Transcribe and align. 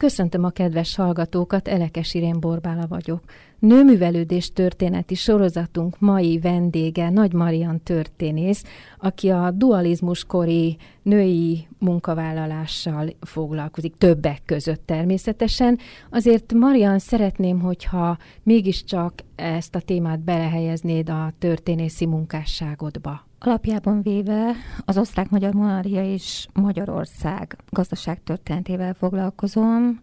Köszöntöm 0.00 0.44
a 0.44 0.50
kedves 0.50 0.94
hallgatókat, 0.94 1.68
Elekes 1.68 2.14
Irén 2.14 2.40
Borbála 2.40 2.86
vagyok. 2.88 3.22
Nőművelődés 3.58 4.52
történeti 4.52 5.14
sorozatunk 5.14 5.98
mai 5.98 6.38
vendége 6.38 7.10
Nagy 7.10 7.32
Marian 7.32 7.82
történész, 7.82 8.64
aki 8.98 9.28
a 9.28 9.50
dualizmus 9.50 10.24
kori 10.24 10.76
női 11.02 11.66
munkavállalással 11.78 13.08
foglalkozik, 13.20 13.96
többek 13.96 14.42
között 14.44 14.86
természetesen. 14.86 15.78
Azért 16.10 16.52
Marian 16.52 16.98
szeretném, 16.98 17.60
hogyha 17.60 18.18
mégiscsak 18.42 19.14
ezt 19.34 19.74
a 19.74 19.80
témát 19.80 20.20
belehelyeznéd 20.20 21.08
a 21.08 21.32
történészi 21.38 22.06
munkásságodba. 22.06 23.29
Alapjában 23.42 24.02
véve 24.02 24.52
az 24.84 24.98
osztrák-magyar 24.98 25.52
monarchia 25.54 26.04
és 26.12 26.46
Magyarország 26.52 27.56
gazdaságtörténetével 27.70 28.94
foglalkozom, 28.94 30.00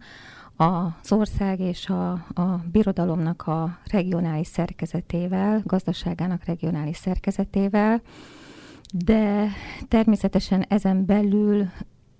az 0.55 1.11
ország 1.11 1.59
és 1.59 1.89
a, 1.89 2.11
a 2.33 2.63
birodalomnak 2.71 3.41
a 3.47 3.79
regionális 3.91 4.47
szerkezetével, 4.47 5.61
gazdaságának 5.65 6.45
regionális 6.45 6.97
szerkezetével, 6.97 8.01
de 8.93 9.47
természetesen 9.87 10.65
ezen 10.67 11.05
belül 11.05 11.69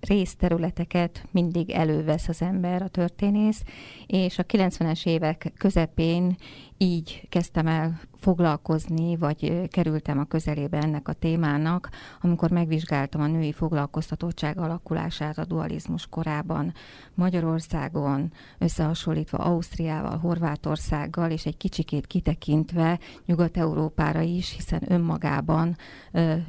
részterületeket 0.00 1.24
mindig 1.30 1.70
elővesz 1.70 2.28
az 2.28 2.42
ember, 2.42 2.82
a 2.82 2.88
történész, 2.88 3.62
és 4.06 4.38
a 4.38 4.44
90-es 4.44 5.06
évek 5.06 5.52
közepén 5.56 6.36
így 6.78 7.26
kezdtem 7.28 7.66
el 7.66 8.00
foglalkozni, 8.14 9.16
vagy 9.16 9.68
kerültem 9.68 10.18
a 10.18 10.24
közelébe 10.24 10.78
ennek 10.78 11.08
a 11.08 11.12
témának, 11.12 11.88
amikor 12.20 12.50
megvizsgáltam 12.50 13.20
a 13.20 13.26
női 13.26 13.52
foglalkoztatottság 13.52 14.58
alakulását 14.58 15.38
a 15.38 15.44
dualizmus 15.44 16.06
korában 16.06 16.74
Magyarországon, 17.14 18.32
összehasonlítva 18.58 19.38
Ausztriával, 19.38 20.18
Horvátországgal, 20.18 21.30
és 21.30 21.46
egy 21.46 21.56
kicsikét 21.56 22.06
kitekintve 22.06 22.98
Nyugat-Európára 23.26 24.20
is, 24.20 24.52
hiszen 24.52 24.82
önmagában 24.86 25.76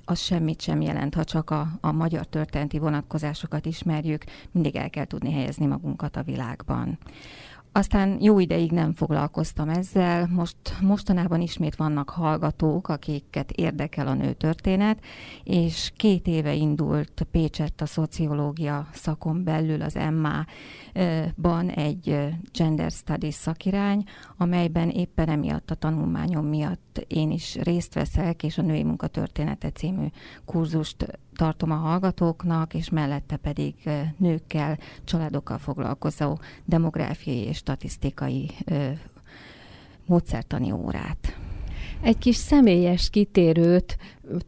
az 0.05 0.19
semmit 0.19 0.61
sem 0.61 0.81
jelent, 0.81 1.16
ha 1.16 1.23
csak 1.23 1.49
a, 1.49 1.67
a 1.81 1.91
magyar 1.91 2.25
történeti 2.25 2.80
vonatkozásokat 2.80 3.66
ismerjük, 3.66 4.23
mindig 4.52 4.75
el 4.75 4.89
kell 4.89 5.05
tudni 5.05 5.31
helyezni 5.31 5.66
magunkat 5.66 6.16
a 6.16 6.23
világban. 6.23 6.97
Aztán 7.72 8.17
jó 8.22 8.39
ideig 8.39 8.72
nem 8.72 8.94
foglalkoztam 8.94 9.70
ezzel, 9.70 10.28
most 10.28 10.58
mostanában 10.81 11.42
ismét 11.42 11.76
vannak 11.76 12.09
hallgatók, 12.09 12.88
akiket 12.88 13.52
érdekel 13.52 14.08
a 14.08 14.14
nőtörténet, 14.14 15.03
és 15.44 15.92
két 15.95 16.28
éve 16.28 16.53
indult 16.53 17.28
Pécsett 17.31 17.81
a 17.81 17.86
szociológia 17.86 18.88
szakon 18.94 19.44
belül 19.44 19.81
az 19.81 19.98
MA-ban 20.11 21.70
egy 21.70 22.17
Gender 22.53 22.92
Studies 22.92 23.34
szakirány, 23.34 24.04
amelyben 24.38 24.89
éppen 24.89 25.30
emiatt 25.30 25.72
a 25.72 25.76
tanulmányom 25.76 26.45
miatt 26.45 27.05
én 27.08 27.32
is 27.32 27.55
részt 27.55 27.93
veszek, 27.93 28.43
és 28.43 28.58
a 28.58 28.61
Női 28.61 28.83
Munkatörténete 28.83 29.70
című 29.70 30.05
kurzust 30.45 31.20
tartom 31.39 31.72
a 31.72 31.76
hallgatóknak, 31.76 32.73
és 32.73 32.89
mellette 32.89 33.36
pedig 33.36 33.76
nőkkel, 34.17 34.77
családokkal 35.04 35.58
foglalkozó 35.58 36.38
demográfiai 36.66 37.38
és 37.45 37.58
statisztikai 37.58 38.52
módszertani 40.05 40.72
órát. 40.72 41.39
Egy 42.02 42.17
kis 42.17 42.36
személyes 42.36 43.10
kitérőt 43.10 43.98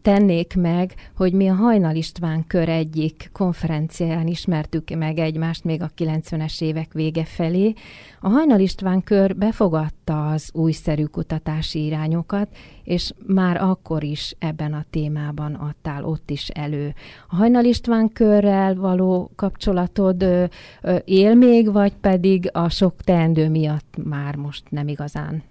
tennék 0.01 0.56
meg, 0.56 0.94
hogy 1.16 1.34
mi 1.34 1.47
a 1.47 1.53
Hajnal 1.53 1.95
István 1.95 2.47
kör 2.47 2.69
egyik 2.69 3.29
konferenciáján 3.34 4.28
ismertük 4.28 4.89
meg 4.89 5.17
egymást 5.17 5.63
még 5.63 5.81
a 5.81 5.91
90-es 5.97 6.62
évek 6.62 6.94
vége 6.94 7.25
felé. 7.25 7.73
A 8.19 8.29
Hajnal 8.29 8.59
István 8.59 9.03
kör 9.03 9.35
befogadta 9.35 10.29
az 10.29 10.50
újszerű 10.53 11.03
kutatási 11.03 11.85
irányokat, 11.85 12.47
és 12.84 13.12
már 13.28 13.62
akkor 13.62 14.03
is 14.03 14.35
ebben 14.39 14.73
a 14.73 14.85
témában 14.89 15.53
adtál 15.53 16.03
ott 16.03 16.29
is 16.29 16.47
elő. 16.47 16.94
A 17.29 17.35
Hajnal 17.35 17.66
István 17.66 18.09
körrel 18.09 18.75
való 18.75 19.31
kapcsolatod 19.35 20.25
él 21.06 21.35
még, 21.35 21.72
vagy 21.72 21.94
pedig 21.94 22.50
a 22.53 22.69
sok 22.69 23.01
teendő 23.01 23.50
miatt 23.50 23.95
már 24.03 24.35
most 24.35 24.63
nem 24.69 24.88
igazán? 24.88 25.44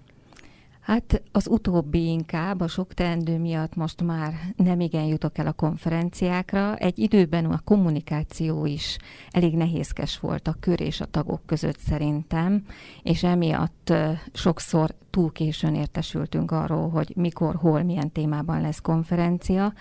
Hát 0.91 1.21
az 1.31 1.47
utóbbi 1.47 2.07
inkább, 2.07 2.59
a 2.59 2.67
sok 2.67 2.93
teendő 2.93 3.37
miatt 3.37 3.75
most 3.75 4.03
már 4.03 4.33
nem 4.55 4.79
igen 4.79 5.03
jutok 5.03 5.37
el 5.37 5.47
a 5.47 5.51
konferenciákra. 5.51 6.75
Egy 6.75 6.99
időben 6.99 7.45
a 7.45 7.61
kommunikáció 7.63 8.65
is 8.65 8.97
elég 9.29 9.55
nehézkes 9.55 10.19
volt 10.19 10.47
a 10.47 10.55
kör 10.59 10.81
és 10.81 11.01
a 11.01 11.05
tagok 11.05 11.41
között 11.45 11.79
szerintem, 11.79 12.65
és 13.03 13.23
emiatt 13.23 13.93
sokszor 14.33 14.95
túl 15.09 15.31
későn 15.31 15.75
értesültünk 15.75 16.51
arról, 16.51 16.89
hogy 16.89 17.13
mikor, 17.15 17.55
hol, 17.55 17.83
milyen 17.83 18.11
témában 18.11 18.61
lesz 18.61 18.81
konferencia. 18.81 19.73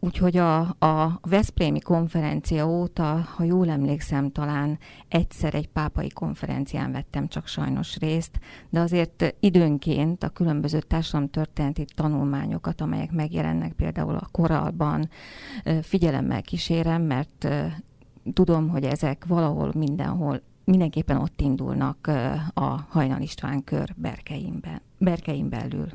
Úgyhogy 0.00 0.36
a, 0.36 0.58
a 0.60 1.20
Veszprémi 1.22 1.80
konferencia 1.80 2.68
óta, 2.68 3.26
ha 3.36 3.44
jól 3.44 3.68
emlékszem, 3.68 4.30
talán 4.30 4.78
egyszer 5.08 5.54
egy 5.54 5.68
pápai 5.68 6.08
konferencián 6.08 6.92
vettem 6.92 7.28
csak 7.28 7.46
sajnos 7.46 7.96
részt, 7.96 8.38
de 8.70 8.80
azért 8.80 9.34
időnként 9.40 10.22
a 10.22 10.28
különböző 10.28 10.80
társadalomtörténeti 10.80 11.84
tanulmányokat, 11.94 12.80
amelyek 12.80 13.12
megjelennek 13.12 13.72
például 13.72 14.14
a 14.14 14.28
koralban, 14.30 15.08
figyelemmel 15.82 16.42
kísérem, 16.42 17.02
mert 17.02 17.48
tudom, 18.32 18.68
hogy 18.68 18.84
ezek 18.84 19.24
valahol 19.26 19.72
mindenhol 19.74 20.42
mindenképpen 20.64 21.16
ott 21.16 21.40
indulnak 21.40 22.06
a 22.54 22.80
Hajnal 22.88 23.20
István 23.20 23.64
kör 23.64 23.94
berkeimben, 23.96 24.80
berkeim 24.98 25.48
belül. 25.48 25.88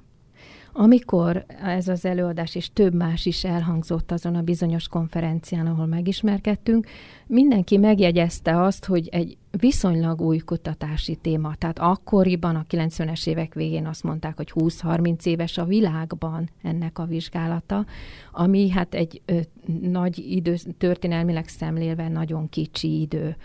Amikor 0.76 1.46
ez 1.64 1.88
az 1.88 2.06
előadás 2.06 2.56
és 2.56 2.70
több 2.74 2.94
más 2.94 3.26
is 3.26 3.44
elhangzott 3.44 4.12
azon 4.12 4.36
a 4.36 4.42
bizonyos 4.42 4.88
konferencián, 4.88 5.68
ahol 5.68 5.86
megismerkedtünk, 5.86 6.88
mindenki 7.28 7.78
megjegyezte 7.78 8.62
azt, 8.62 8.86
hogy 8.86 9.08
egy 9.08 9.38
viszonylag 9.52 10.22
új 10.22 10.38
kutatási 10.38 11.16
téma. 11.16 11.56
Tehát 11.56 11.80
akkoriban, 11.80 12.56
a 12.56 12.66
90-es 12.70 13.28
évek 13.28 13.54
végén 13.54 13.88
azt 13.88 14.04
mondták, 14.04 14.36
hogy 14.36 14.52
20-30 14.56 15.26
éves 15.26 15.58
a 15.58 15.66
világban 15.66 16.50
ennek 16.62 17.00
a 17.00 17.06
vizsgálata, 17.06 17.86
ami 18.32 18.70
hát 18.70 18.94
egy 18.94 19.22
ö, 19.26 19.40
nagy 19.82 20.18
idő, 20.18 20.56
történelmileg 20.78 21.48
szemlélve 21.48 22.08
nagyon 22.08 22.50
kicsi 22.50 23.02
idő 23.02 23.36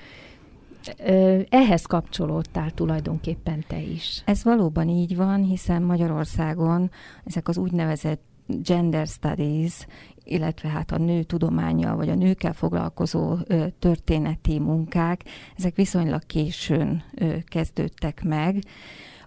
ehhez 1.48 1.84
kapcsolódtál 1.84 2.70
tulajdonképpen 2.70 3.64
te 3.66 3.80
is. 3.80 4.22
Ez 4.24 4.44
valóban 4.44 4.88
így 4.88 5.16
van, 5.16 5.44
hiszen 5.44 5.82
Magyarországon 5.82 6.90
ezek 7.24 7.48
az 7.48 7.58
úgynevezett 7.58 8.22
gender 8.46 9.06
studies, 9.06 9.86
illetve 10.24 10.68
hát 10.68 10.92
a 10.92 10.98
nő 10.98 11.22
tudománya, 11.22 11.96
vagy 11.96 12.08
a 12.08 12.14
nőkkel 12.14 12.52
foglalkozó 12.52 13.36
ö, 13.46 13.66
történeti 13.78 14.58
munkák, 14.58 15.24
ezek 15.56 15.76
viszonylag 15.76 16.26
későn 16.26 17.02
ö, 17.14 17.34
kezdődtek 17.44 18.22
meg. 18.24 18.62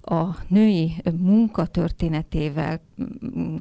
A 0.02 0.36
női 0.48 0.96
munka 1.18 1.66
történetével, 1.66 2.82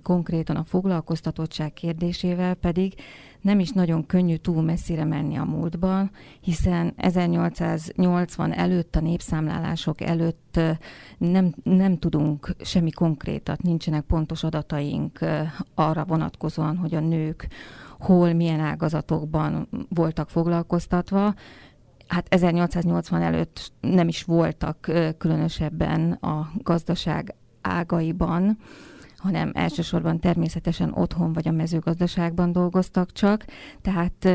konkrétan 0.03 0.57
a 0.57 0.65
foglalkoztatottság 0.65 1.73
kérdésével 1.73 2.55
pedig 2.55 2.95
nem 3.41 3.61
is 3.61 3.71
nagyon 3.71 4.07
könnyű 4.07 4.37
túl 4.37 4.63
messzire 4.63 5.05
menni 5.05 5.37
a 5.37 5.45
múltban, 5.45 6.11
hiszen 6.41 6.93
1880 6.97 8.53
előtt, 8.53 8.97
a 8.97 9.01
népszámlálások 9.01 10.01
előtt 10.01 10.61
nem, 11.19 11.55
nem 11.63 11.99
tudunk 11.99 12.55
semmi 12.61 12.91
konkrétat, 12.91 13.63
nincsenek 13.63 14.03
pontos 14.03 14.45
adataink 14.45 15.19
arra 15.75 16.05
vonatkozóan, 16.05 16.77
hogy 16.77 16.95
a 16.95 17.01
nők 17.01 17.49
hol, 17.99 18.33
milyen 18.33 18.61
ágazatokban 18.61 19.69
voltak 19.89 20.31
foglalkoztatva. 20.31 21.35
Hát 22.07 22.27
1880 22.29 23.23
előtt 23.23 23.73
nem 23.81 24.09
is 24.09 24.23
voltak 24.23 24.91
különösebben 25.19 26.13
a 26.13 26.51
gazdaság 26.63 27.35
ágaiban, 27.61 28.59
hanem 29.21 29.51
elsősorban 29.55 30.21
természetesen 30.21 30.93
otthon 30.95 31.33
vagy 31.33 31.49
a 31.49 31.53
mezőgazdaságban 31.53 32.53
dolgoztak 32.53 33.13
csak, 33.13 33.45
tehát 33.83 34.29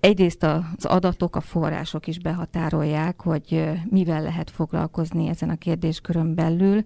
egyrészt 0.00 0.42
az 0.42 0.84
adatok, 0.84 1.36
a 1.36 1.40
források 1.40 2.06
is 2.06 2.18
behatárolják, 2.18 3.22
hogy 3.22 3.70
mivel 3.90 4.22
lehet 4.22 4.50
foglalkozni 4.50 5.28
ezen 5.28 5.50
a 5.50 5.56
kérdéskörön 5.56 6.34
belül. 6.34 6.82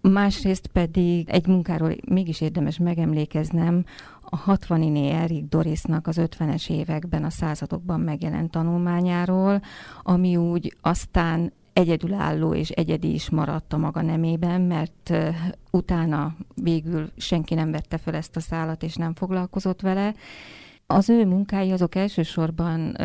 Másrészt 0.00 0.66
pedig 0.66 1.28
egy 1.28 1.46
munkáról 1.46 1.92
mégis 2.08 2.40
érdemes 2.40 2.78
megemlékeznem, 2.78 3.84
a 4.30 4.36
60 4.36 4.96
Erik 4.96 5.48
Dorisnak 5.48 6.06
az 6.06 6.20
50-es 6.20 6.70
években 6.70 7.24
a 7.24 7.30
századokban 7.30 8.00
megjelent 8.00 8.50
tanulmányáról, 8.50 9.62
ami 10.02 10.36
úgy 10.36 10.76
aztán 10.80 11.52
egyedülálló 11.76 12.54
és 12.54 12.70
egyedi 12.70 13.14
is 13.14 13.30
maradt 13.30 13.72
a 13.72 13.76
maga 13.76 14.02
nemében, 14.02 14.60
mert 14.60 15.12
utána 15.70 16.36
végül 16.54 17.10
senki 17.16 17.54
nem 17.54 17.70
vette 17.70 17.98
fel 17.98 18.14
ezt 18.14 18.36
a 18.36 18.40
szállat, 18.40 18.82
és 18.82 18.94
nem 18.94 19.14
foglalkozott 19.14 19.80
vele. 19.80 20.14
Az 20.86 21.08
ő 21.08 21.26
munkái 21.26 21.72
azok 21.72 21.94
elsősorban 21.94 22.96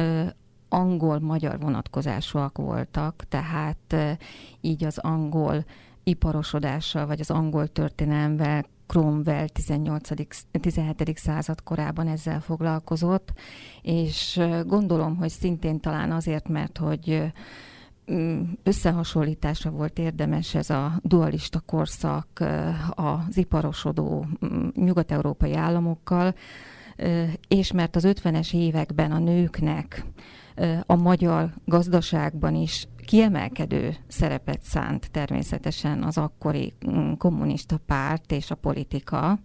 angol-magyar 0.69 1.59
vonatkozásúak 1.59 2.57
voltak, 2.57 3.23
tehát 3.29 3.95
így 4.61 4.83
az 4.83 4.97
angol 4.97 5.65
iparosodással, 6.03 7.05
vagy 7.05 7.19
az 7.19 7.29
angol 7.29 7.67
történelmvel 7.67 8.65
Cromwell 8.87 9.47
18. 9.47 10.09
17. 10.61 11.17
század 11.17 11.63
korában 11.63 12.07
ezzel 12.07 12.41
foglalkozott, 12.41 13.33
és 13.81 14.41
gondolom, 14.65 15.15
hogy 15.15 15.29
szintén 15.29 15.79
talán 15.79 16.11
azért, 16.11 16.47
mert 16.47 16.77
hogy 16.77 17.31
összehasonlításra 18.63 19.69
volt 19.69 19.99
érdemes 19.99 20.55
ez 20.55 20.69
a 20.69 20.99
dualista 21.01 21.59
korszak 21.59 22.43
az 22.89 23.37
iparosodó 23.37 24.25
nyugat-európai 24.75 25.53
államokkal, 25.53 26.35
és 27.47 27.71
mert 27.71 27.95
az 27.95 28.07
50-es 28.07 28.53
években 28.53 29.11
a 29.11 29.19
nőknek 29.19 30.05
a 30.85 30.95
magyar 30.95 31.53
gazdaságban 31.65 32.55
is 32.55 32.87
kiemelkedő 33.05 33.95
szerepet 34.07 34.63
szánt 34.63 35.11
természetesen 35.11 36.03
az 36.03 36.17
akkori 36.17 36.73
mm, 36.89 37.11
kommunista 37.13 37.79
párt 37.85 38.31
és 38.31 38.51
a 38.51 38.55
politika, 38.55 39.39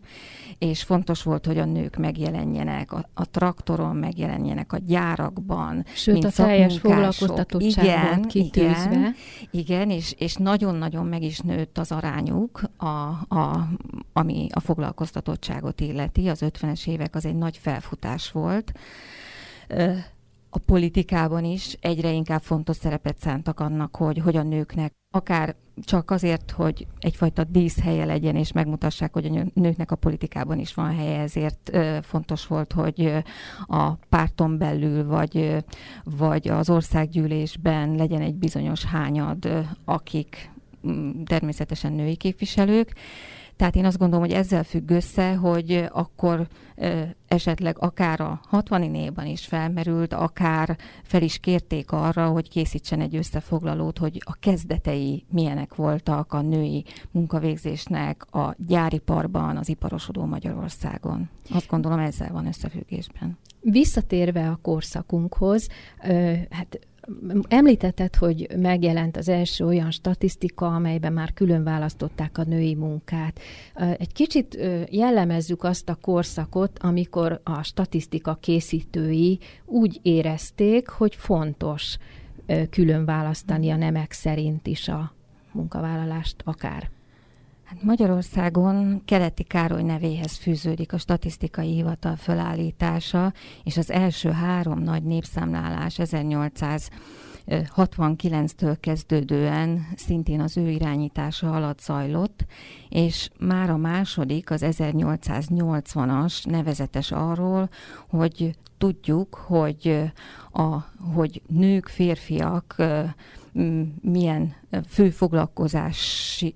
és 0.58 0.82
fontos 0.82 1.22
volt, 1.22 1.46
hogy 1.46 1.58
a 1.58 1.64
nők 1.64 1.96
megjelenjenek, 1.96 2.92
a, 2.92 3.08
a 3.14 3.30
traktoron 3.30 3.96
megjelenjenek, 3.96 4.72
a 4.72 4.78
gyárakban, 4.78 5.84
Sőt, 5.94 6.14
mint 6.14 6.24
a 6.24 6.30
teljes 6.30 6.78
foglalkoztatottság 6.78 7.84
igen, 7.84 8.22
kitűzve. 8.22 8.90
Igen, 8.90 9.14
igen 9.50 9.90
és, 9.90 10.14
és 10.18 10.34
nagyon-nagyon 10.34 11.06
meg 11.06 11.22
is 11.22 11.38
nőtt 11.38 11.78
az 11.78 11.92
arányuk, 11.92 12.62
a, 12.76 12.86
a, 13.36 13.68
ami 14.12 14.46
a 14.52 14.60
foglalkoztatottságot 14.60 15.80
illeti. 15.80 16.28
Az 16.28 16.42
50-es 16.44 16.88
évek 16.88 17.14
az 17.14 17.24
egy 17.26 17.36
nagy 17.36 17.56
felfutás 17.56 18.30
volt 18.30 18.72
a 20.50 20.58
politikában 20.58 21.44
is 21.44 21.76
egyre 21.80 22.12
inkább 22.12 22.42
fontos 22.42 22.76
szerepet 22.76 23.18
szántak 23.18 23.60
annak, 23.60 23.96
hogy, 23.96 24.18
hogy 24.18 24.36
a 24.36 24.42
nőknek 24.42 24.92
akár 25.10 25.56
csak 25.84 26.10
azért, 26.10 26.50
hogy 26.50 26.86
egyfajta 26.98 27.44
díszhelye 27.44 28.04
legyen, 28.04 28.36
és 28.36 28.52
megmutassák, 28.52 29.12
hogy 29.12 29.26
a 29.26 29.46
nőknek 29.54 29.90
a 29.90 29.96
politikában 29.96 30.58
is 30.58 30.74
van 30.74 30.96
helye, 30.96 31.20
ezért 31.20 31.78
fontos 32.02 32.46
volt, 32.46 32.72
hogy 32.72 33.12
a 33.66 33.92
párton 33.94 34.58
belül, 34.58 35.06
vagy, 35.06 35.64
vagy 36.04 36.48
az 36.48 36.70
országgyűlésben 36.70 37.94
legyen 37.94 38.20
egy 38.20 38.34
bizonyos 38.34 38.84
hányad, 38.84 39.66
akik 39.84 40.50
természetesen 41.24 41.92
női 41.92 42.16
képviselők, 42.16 42.94
tehát 43.56 43.76
én 43.76 43.84
azt 43.84 43.98
gondolom, 43.98 44.24
hogy 44.24 44.34
ezzel 44.34 44.64
függ 44.64 44.90
össze, 44.90 45.34
hogy 45.34 45.88
akkor 45.92 46.46
esetleg 47.28 47.76
akár 47.78 48.20
a 48.20 48.40
60 48.48 48.94
évan 48.94 49.26
is 49.26 49.46
felmerült, 49.46 50.12
akár 50.12 50.76
fel 51.02 51.22
is 51.22 51.38
kérték 51.38 51.92
arra, 51.92 52.28
hogy 52.28 52.48
készítsen 52.48 53.00
egy 53.00 53.16
összefoglalót, 53.16 53.98
hogy 53.98 54.22
a 54.24 54.36
kezdetei 54.40 55.24
milyenek 55.30 55.74
voltak 55.74 56.32
a 56.32 56.40
női 56.40 56.84
munkavégzésnek 57.10 58.34
a 58.34 58.54
gyáriparban, 58.66 59.56
az 59.56 59.68
iparosodó 59.68 60.24
Magyarországon. 60.24 61.28
Azt 61.50 61.68
gondolom 61.68 61.98
ezzel 61.98 62.32
van 62.32 62.46
összefüggésben. 62.46 63.38
Visszatérve 63.60 64.48
a 64.48 64.58
korszakunkhoz, 64.62 65.68
hát 66.50 66.78
Említetted, 67.48 68.16
hogy 68.16 68.48
megjelent 68.56 69.16
az 69.16 69.28
első 69.28 69.64
olyan 69.64 69.90
statisztika, 69.90 70.74
amelyben 70.74 71.12
már 71.12 71.32
külön 71.32 71.64
választották 71.64 72.38
a 72.38 72.44
női 72.44 72.74
munkát. 72.74 73.40
Egy 73.74 74.12
kicsit 74.12 74.58
jellemezzük 74.90 75.64
azt 75.64 75.88
a 75.88 75.94
korszakot, 75.94 76.78
amikor 76.78 77.40
a 77.44 77.62
statisztika 77.62 78.34
készítői 78.34 79.38
úgy 79.64 79.98
érezték, 80.02 80.88
hogy 80.88 81.14
fontos 81.14 81.96
külön 82.70 83.04
választani 83.04 83.70
a 83.70 83.76
nemek 83.76 84.12
szerint 84.12 84.66
is 84.66 84.88
a 84.88 85.14
munkavállalást 85.52 86.36
akár. 86.44 86.90
Hát 87.66 87.82
Magyarországon 87.82 89.02
Keleti 89.04 89.42
Károly 89.42 89.82
nevéhez 89.82 90.36
fűződik 90.36 90.92
a 90.92 90.98
statisztikai 90.98 91.74
hivatal 91.74 92.16
fölállítása, 92.16 93.32
és 93.64 93.76
az 93.76 93.90
első 93.90 94.30
három 94.30 94.78
nagy 94.78 95.02
népszámlálás 95.02 95.96
1869-től 95.98 98.76
kezdődően 98.80 99.86
szintén 99.96 100.40
az 100.40 100.56
ő 100.56 100.68
irányítása 100.68 101.50
alatt 101.50 101.80
zajlott, 101.80 102.44
és 102.88 103.30
már 103.38 103.70
a 103.70 103.76
második, 103.76 104.50
az 104.50 104.62
1880-as 104.64 106.44
nevezetes 106.44 107.12
arról, 107.12 107.68
hogy 108.08 108.56
tudjuk, 108.78 109.34
hogy, 109.34 110.12
a, 110.52 110.76
hogy 111.14 111.42
nők, 111.46 111.86
férfiak 111.86 112.76
milyen 114.00 114.54
főfoglalkozási 114.88 116.54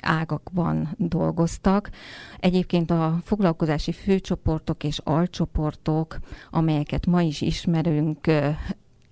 ágakban 0.00 0.94
dolgoztak. 0.96 1.90
Egyébként 2.38 2.90
a 2.90 3.18
foglalkozási 3.24 3.92
főcsoportok 3.92 4.84
és 4.84 4.98
alcsoportok, 4.98 6.18
amelyeket 6.50 7.06
ma 7.06 7.22
is 7.22 7.40
ismerünk, 7.40 8.26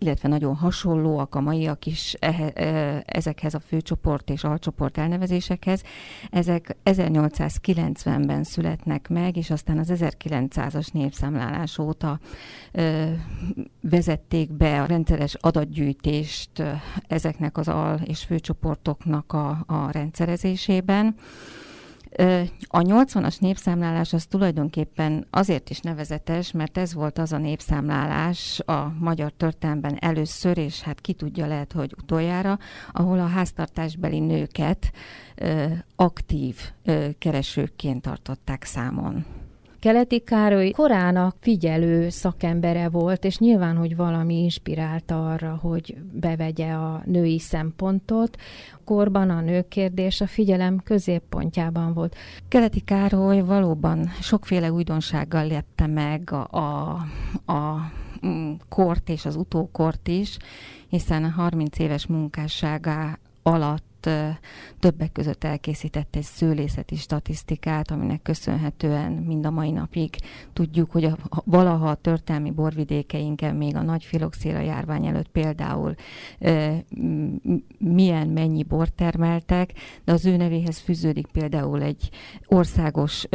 illetve 0.01 0.29
nagyon 0.29 0.55
hasonlóak 0.55 1.35
a 1.35 1.41
maiak 1.41 1.87
is 1.87 2.17
ezekhez 3.05 3.55
a 3.55 3.61
főcsoport 3.61 4.31
és 4.31 4.45
alcsoport 4.45 4.99
elnevezésekhez. 4.99 5.83
Ezek 6.31 6.77
1890-ben 6.85 8.45
születnek 8.45 9.09
meg, 9.09 9.37
és 9.37 9.51
aztán 9.51 9.79
az 9.79 9.93
1900-as 9.95 10.93
népszámlálás 10.93 11.79
óta 11.79 12.21
vezették 13.81 14.53
be 14.53 14.83
a 14.83 14.87
rendszeres 14.87 15.35
adatgyűjtést 15.35 16.63
ezeknek 17.09 17.59
az 17.59 17.69
al- 17.69 18.01
és 18.09 18.25
főcsoportoknak 18.25 19.33
a, 19.33 19.65
a 19.67 19.91
rendszerezésében. 19.91 21.15
A 22.67 22.79
80-as 22.79 23.41
népszámlálás 23.41 24.13
az 24.13 24.27
tulajdonképpen 24.27 25.27
azért 25.31 25.71
is 25.71 25.81
nevezetes, 25.81 26.53
mert 26.53 26.79
ez 26.79 26.95
volt 26.95 27.19
az 27.19 27.33
a 27.33 27.39
népszámlálás 27.39 28.61
a 28.61 28.93
magyar 28.99 29.33
történelemben 29.33 29.97
először, 30.01 30.59
és 30.59 30.81
hát 30.81 31.01
ki 31.01 31.13
tudja 31.13 31.47
lehet, 31.47 31.73
hogy 31.73 31.95
utoljára, 32.03 32.59
ahol 32.93 33.19
a 33.19 33.27
háztartásbeli 33.27 34.19
nőket 34.19 34.93
aktív 35.97 36.57
keresőkként 37.19 38.03
tartották 38.03 38.65
számon. 38.65 39.25
Keleti 39.81 40.19
Károly 40.21 40.71
korának 40.71 41.37
figyelő 41.41 42.09
szakembere 42.09 42.89
volt, 42.89 43.25
és 43.25 43.39
nyilván, 43.39 43.77
hogy 43.77 43.97
valami 43.97 44.43
inspirálta 44.43 45.31
arra, 45.31 45.59
hogy 45.63 45.97
bevegye 46.13 46.73
a 46.73 47.03
női 47.05 47.39
szempontot. 47.39 48.37
Korban 48.85 49.31
a 49.31 49.41
nők 49.41 49.69
kérdés 49.69 50.21
a 50.21 50.27
figyelem 50.27 50.79
középpontjában 50.85 51.93
volt. 51.93 52.17
Keleti 52.49 52.81
Károly 52.81 53.41
valóban 53.41 54.09
sokféle 54.21 54.73
újdonsággal 54.73 55.47
lepte 55.47 55.87
meg 55.87 56.33
a, 56.33 56.47
a, 56.51 56.91
a 57.53 57.93
kort 58.69 59.09
és 59.09 59.25
az 59.25 59.37
utókort 59.37 60.09
is, 60.09 60.37
hiszen 60.89 61.25
a 61.25 61.29
30 61.31 61.79
éves 61.79 62.07
munkásságá 62.07 63.19
alatt 63.43 63.90
többek 64.79 65.13
között 65.13 65.45
elkészített 65.45 66.17
egy 66.17 66.23
szőlészeti 66.23 66.97
statisztikát, 66.97 67.91
aminek 67.91 68.23
köszönhetően 68.23 69.13
mind 69.13 69.47
a 69.47 69.51
mai 69.51 69.71
napig 69.71 70.17
tudjuk, 70.53 70.91
hogy 70.91 71.05
a, 71.05 71.17
valaha 71.45 71.89
a 71.89 71.95
történelmi 71.95 72.51
borvidékeinken 72.51 73.57
még 73.57 73.77
a 73.77 73.83
nagy 73.83 74.05
filoxéra 74.05 74.61
járvány 74.61 75.07
előtt 75.07 75.29
például 75.29 75.95
milyen, 77.79 78.29
mennyi 78.29 78.63
bort 78.63 78.95
termeltek, 78.95 79.73
de 80.05 80.13
az 80.13 80.27
ő 80.27 80.37
nevéhez 80.37 80.79
fűződik 80.79 81.27
például 81.27 81.83
egy 81.83 82.11
országos 82.47 83.27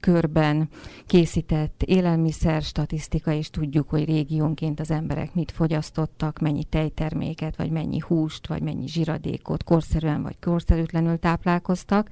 körben 0.00 0.68
készített 1.06 1.82
élelmiszer 1.82 2.62
statisztika, 2.62 3.32
és 3.32 3.50
tudjuk, 3.50 3.88
hogy 3.88 4.04
régiónként 4.04 4.80
az 4.80 4.90
emberek 4.90 5.34
mit 5.34 5.50
fogyasztottak, 5.50 6.38
mennyi 6.38 6.64
tejterméket, 6.64 7.56
vagy 7.56 7.70
mennyi 7.70 7.98
húst, 8.06 8.46
vagy 8.46 8.62
mennyi 8.62 8.88
zsiradékot 8.88 9.64
korszerűen 9.64 10.22
vagy 10.22 10.36
korszerűtlenül 10.40 11.18
táplálkoztak. 11.18 12.10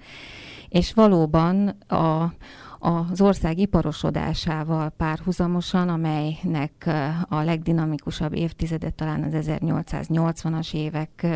És 0.69 0.95
valóban 0.95 1.69
a, 1.87 2.33
az 2.79 3.21
ország 3.21 3.59
iparosodásával 3.59 4.88
párhuzamosan, 4.88 5.88
amelynek 5.88 6.90
a 7.29 7.40
legdinamikusabb 7.43 8.35
évtizede 8.35 8.90
talán 8.90 9.23
az 9.23 9.33
1880-as 9.49 10.75
évek 10.75 11.26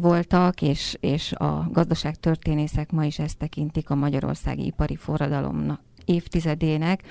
voltak, 0.00 0.62
és, 0.62 0.96
és 1.00 1.32
a 1.32 1.68
gazdaságtörténészek 1.72 2.92
ma 2.92 3.04
is 3.04 3.18
ezt 3.18 3.38
tekintik 3.38 3.90
a 3.90 3.94
magyarországi 3.94 4.66
ipari 4.66 4.96
forradalomnak 4.96 5.80
évtizedének. 6.04 7.02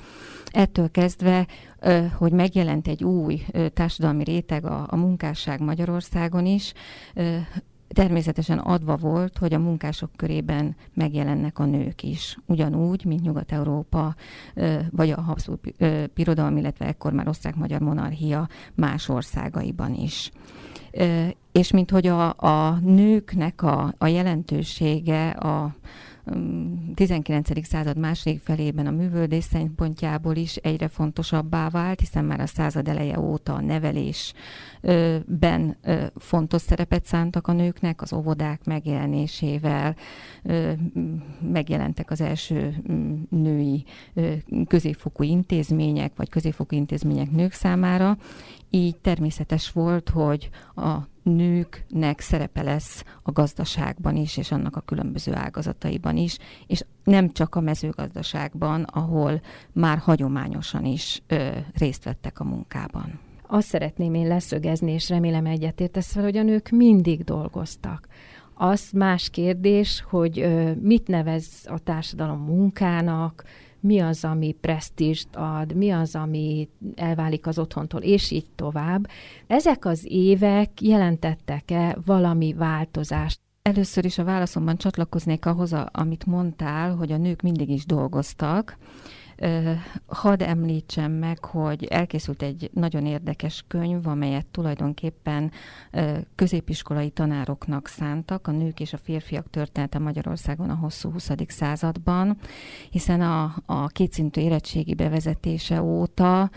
Ettől 0.51 0.91
kezdve, 0.91 1.47
hogy 2.17 2.31
megjelent 2.31 2.87
egy 2.87 3.03
új 3.03 3.45
társadalmi 3.73 4.23
réteg 4.23 4.65
a, 4.65 4.87
a 4.89 4.95
munkásság 4.95 5.61
Magyarországon 5.61 6.45
is, 6.45 6.73
természetesen 7.87 8.57
adva 8.57 8.95
volt, 8.95 9.37
hogy 9.37 9.53
a 9.53 9.59
munkások 9.59 10.09
körében 10.15 10.75
megjelennek 10.93 11.59
a 11.59 11.65
nők 11.65 12.03
is. 12.03 12.37
Ugyanúgy, 12.45 13.05
mint 13.05 13.21
Nyugat-Európa, 13.21 14.15
vagy 14.91 15.09
a 15.09 15.21
Habsburg 15.21 15.59
Birodalom, 16.13 16.57
illetve 16.57 16.85
ekkor 16.85 17.13
már 17.13 17.27
osztrák-magyar 17.27 17.81
monarchia 17.81 18.47
más 18.73 19.09
országaiban 19.09 19.93
is. 19.93 20.31
És 21.51 21.71
mint 21.71 21.91
hogy 21.91 22.07
a, 22.07 22.33
a 22.37 22.79
nőknek 22.79 23.61
a, 23.61 23.93
a 23.97 24.07
jelentősége 24.07 25.29
a, 25.29 25.75
19. 26.95 27.65
század 27.67 27.97
második 27.97 28.41
felében 28.43 28.87
a 28.87 28.91
művöldés 28.91 29.43
szempontjából 29.43 30.35
is 30.35 30.55
egyre 30.55 30.87
fontosabbá 30.87 31.69
vált, 31.69 31.99
hiszen 31.99 32.25
már 32.25 32.39
a 32.39 32.45
század 32.45 32.87
eleje 32.87 33.19
óta 33.19 33.53
a 33.53 33.61
nevelésben 33.61 34.17
fontos 36.15 36.61
szerepet 36.61 37.05
szántak 37.05 37.47
a 37.47 37.53
nőknek, 37.53 38.01
az 38.01 38.13
óvodák 38.13 38.65
megjelenésével 38.65 39.95
megjelentek 41.51 42.11
az 42.11 42.21
első 42.21 42.75
női 43.29 43.85
középfokú 44.67 45.23
intézmények, 45.23 46.11
vagy 46.15 46.29
középfokú 46.29 46.75
intézmények 46.75 47.31
nők 47.31 47.51
számára, 47.51 48.17
így 48.69 48.95
természetes 48.95 49.71
volt, 49.71 50.09
hogy 50.09 50.49
a 50.75 50.97
nőknek 51.27 52.19
szerepe 52.19 52.61
lesz 52.61 53.03
a 53.23 53.31
gazdaságban 53.31 54.15
is, 54.15 54.37
és 54.37 54.51
annak 54.51 54.75
a 54.75 54.81
különböző 54.81 55.33
ágazataiban 55.33 56.17
is, 56.17 56.37
és 56.67 56.83
nem 57.03 57.31
csak 57.31 57.55
a 57.55 57.61
mezőgazdaságban, 57.61 58.83
ahol 58.83 59.41
már 59.71 59.97
hagyományosan 59.97 60.85
is 60.85 61.21
ö, 61.27 61.49
részt 61.73 62.03
vettek 62.03 62.39
a 62.39 62.43
munkában. 62.43 63.19
Azt 63.47 63.67
szeretném 63.67 64.13
én 64.13 64.27
leszögezni, 64.27 64.91
és 64.91 65.09
remélem 65.09 65.45
egyetértesz 65.45 66.11
fel, 66.11 66.23
hogy 66.23 66.37
a 66.37 66.43
nők 66.43 66.69
mindig 66.69 67.23
dolgoztak. 67.23 68.07
Az 68.53 68.89
más 68.93 69.29
kérdés, 69.29 70.03
hogy 70.09 70.39
ö, 70.39 70.71
mit 70.81 71.07
nevez 71.07 71.47
a 71.65 71.79
társadalom 71.79 72.39
munkának, 72.39 73.43
mi 73.79 73.99
az, 73.99 74.23
ami 74.23 74.55
presztízst 74.61 75.27
ad, 75.35 75.75
mi 75.75 75.89
az, 75.89 76.15
ami 76.15 76.69
elválik 76.95 77.47
az 77.47 77.59
otthontól, 77.59 78.01
és 78.01 78.31
így 78.31 78.49
tovább. 78.55 79.07
Ezek 79.47 79.85
az 79.85 80.05
évek 80.09 80.81
jelentettek-e 80.81 81.97
valami 82.05 82.53
változást? 82.53 83.39
Először 83.61 84.05
is 84.05 84.17
a 84.17 84.23
válaszomban 84.23 84.77
csatlakoznék 84.77 85.45
ahhoz, 85.45 85.73
amit 85.91 86.25
mondtál, 86.25 86.95
hogy 86.95 87.11
a 87.11 87.17
nők 87.17 87.41
mindig 87.41 87.69
is 87.69 87.85
dolgoztak. 87.85 88.77
Hadd 90.05 90.43
említsem 90.43 91.11
meg, 91.11 91.45
hogy 91.45 91.83
elkészült 91.83 92.41
egy 92.41 92.69
nagyon 92.73 93.05
érdekes 93.05 93.63
könyv, 93.67 94.07
amelyet 94.07 94.45
tulajdonképpen 94.45 95.51
középiskolai 96.35 97.09
tanároknak 97.09 97.87
szántak, 97.87 98.47
a 98.47 98.51
nők 98.51 98.79
és 98.79 98.93
a 98.93 98.97
férfiak 98.97 99.49
története 99.49 99.99
Magyarországon 99.99 100.69
a 100.69 100.75
hosszú 100.75 101.11
20. 101.11 101.29
században, 101.47 102.37
hiszen 102.89 103.21
a, 103.21 103.55
a 103.65 103.87
kétszintű 103.87 104.41
érettségi 104.41 104.93
bevezetése 104.93 105.81
óta 105.81 106.49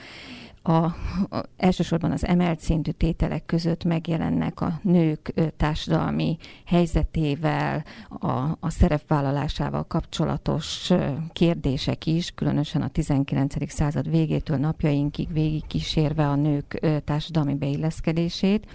a, 0.70 0.84
a, 0.84 1.42
elsősorban 1.56 2.10
az 2.12 2.24
emelt 2.24 2.60
szintű 2.60 2.90
tételek 2.90 3.46
között 3.46 3.84
megjelennek 3.84 4.60
a 4.60 4.80
nők 4.82 5.32
társadalmi 5.56 6.36
helyzetével, 6.66 7.84
a, 8.08 8.28
a 8.60 8.70
szerepvállalásával 8.70 9.86
kapcsolatos 9.86 10.92
kérdések 11.32 12.06
is, 12.06 12.30
különösen 12.34 12.82
a 12.82 12.88
19. 12.88 13.72
század 13.72 14.10
végétől 14.10 14.56
napjainkig 14.56 15.32
végig 15.32 15.66
kísérve 15.66 16.28
a 16.28 16.34
nők 16.34 16.80
társadalmi 17.04 17.54
beilleszkedését 17.54 18.66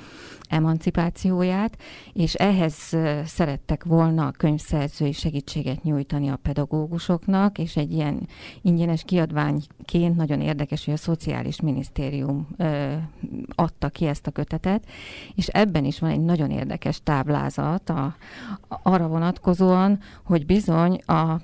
emancipációját, 0.50 1.78
és 2.14 2.34
ehhez 2.34 2.74
szerettek 3.26 3.84
volna 3.84 4.28
a 4.28 4.32
könyvszerzői 4.32 5.12
segítséget 5.12 5.84
nyújtani 5.84 6.30
a 6.30 6.36
pedagógusoknak, 6.36 7.58
és 7.58 7.76
egy 7.76 7.92
ilyen 7.92 8.28
ingyenes 8.62 9.04
kiadványként 9.04 10.16
nagyon 10.16 10.42
érdekes, 10.42 10.86
hogy 10.86 10.94
a 10.94 10.98
Szociális 10.98 11.62
Minisztérium 11.62 12.48
adta 13.56 13.90
ki 13.90 14.06
ezt 14.06 14.28
a 14.28 14.32
kötetet, 14.32 14.86
és 15.36 15.48
ebben 15.48 15.86
is 15.86 16.00
van 16.00 16.10
egy 16.10 16.24
nagyon 16.24 16.52
érdekes 16.52 17.00
táblázat 17.04 17.90
a, 17.90 18.16
arra 18.68 19.08
vonatkozóan, 19.08 20.00
hogy 20.24 20.46
bizony 20.46 21.02
a, 21.06 21.42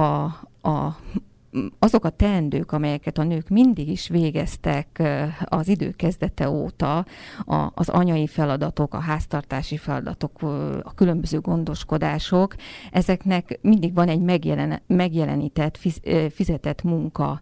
a, 0.00 0.24
a 0.68 0.96
azok 1.78 2.04
a 2.04 2.10
teendők, 2.10 2.72
amelyeket 2.72 3.18
a 3.18 3.22
nők 3.22 3.48
mindig 3.48 3.88
is 3.88 4.08
végeztek 4.08 5.02
az 5.44 5.68
idő 5.68 5.90
kezdete 5.90 6.50
óta, 6.50 7.06
az 7.74 7.88
anyai 7.88 8.26
feladatok, 8.26 8.94
a 8.94 9.00
háztartási 9.00 9.76
feladatok, 9.76 10.42
a 10.82 10.94
különböző 10.94 11.40
gondoskodások, 11.40 12.54
ezeknek 12.92 13.58
mindig 13.62 13.94
van 13.94 14.08
egy 14.08 14.20
megjelen, 14.20 14.82
megjelenített, 14.86 15.78
fizetett 16.30 16.82
munka 16.82 17.40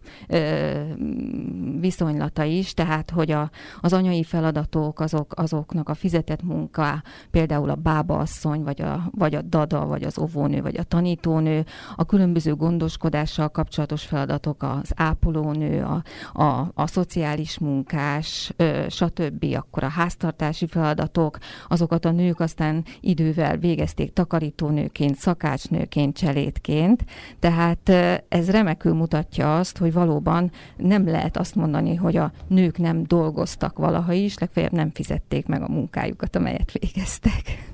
viszonylata 1.79 2.43
is, 2.43 2.73
tehát 2.73 3.09
hogy 3.09 3.31
a, 3.31 3.49
az 3.81 3.93
anyai 3.93 4.23
feladatok, 4.23 4.99
azok, 4.99 5.33
azoknak 5.35 5.89
a 5.89 5.93
fizetett 5.93 6.43
munka, 6.43 7.03
például 7.31 7.69
a 7.69 7.75
bábaasszony, 7.75 8.63
vagy 8.63 8.81
a, 8.81 9.09
vagy 9.11 9.35
a 9.35 9.41
dada, 9.41 9.85
vagy 9.85 10.03
az 10.03 10.19
óvónő, 10.19 10.61
vagy 10.61 10.77
a 10.77 10.83
tanítónő, 10.83 11.65
a 11.95 12.05
különböző 12.05 12.55
gondoskodással 12.55 13.49
kapcsolatos 13.49 13.98
fontos 13.99 14.05
feladatok, 14.05 14.63
az 14.63 14.91
ápolónő, 14.95 15.83
a, 15.83 16.03
a, 16.43 16.71
a 16.73 16.87
szociális 16.87 17.59
munkás, 17.59 18.53
ö, 18.55 18.85
stb., 18.89 19.45
akkor 19.55 19.83
a 19.83 19.87
háztartási 19.87 20.67
feladatok, 20.67 21.37
azokat 21.67 22.05
a 22.05 22.11
nők 22.11 22.39
aztán 22.39 22.85
idővel 22.99 23.57
végezték 23.57 24.13
takarítónőként, 24.13 25.15
szakácsnőként, 25.15 26.17
cselédként, 26.17 27.05
tehát 27.39 27.89
ez 28.29 28.49
remekül 28.49 28.93
mutatja 28.93 29.57
azt, 29.57 29.77
hogy 29.77 29.93
valóban 29.93 30.51
nem 30.77 31.07
lehet 31.07 31.37
azt 31.37 31.55
mondani, 31.55 31.95
hogy 31.95 32.17
a 32.17 32.31
nők 32.47 32.77
nem 32.77 33.03
dolgoztak 33.03 33.77
valaha 33.77 34.13
is, 34.13 34.37
legfeljebb 34.37 34.71
nem 34.71 34.91
fizették 34.93 35.47
meg 35.47 35.61
a 35.61 35.67
munkájukat, 35.67 36.35
amelyet 36.35 36.71
végeztek. 36.71 37.68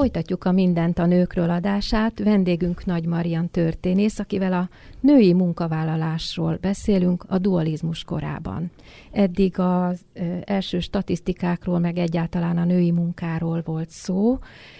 Folytatjuk 0.00 0.44
a 0.44 0.52
Mindent 0.52 0.98
a 0.98 1.06
nőkről 1.06 1.50
adását. 1.50 2.18
Vendégünk 2.18 2.84
Nagy 2.84 3.06
Marian 3.06 3.50
történész, 3.50 4.18
akivel 4.18 4.52
a 4.52 4.68
női 5.00 5.32
munkavállalásról 5.32 6.58
beszélünk 6.60 7.24
a 7.28 7.38
dualizmus 7.38 8.04
korában. 8.04 8.70
Eddig 9.12 9.58
az 9.58 10.00
első 10.44 10.80
statisztikákról, 10.80 11.78
meg 11.78 11.98
egyáltalán 11.98 12.58
a 12.58 12.64
női 12.64 12.90
munkáról 12.90 13.62
volt 13.64 13.90
szó. 13.90 14.38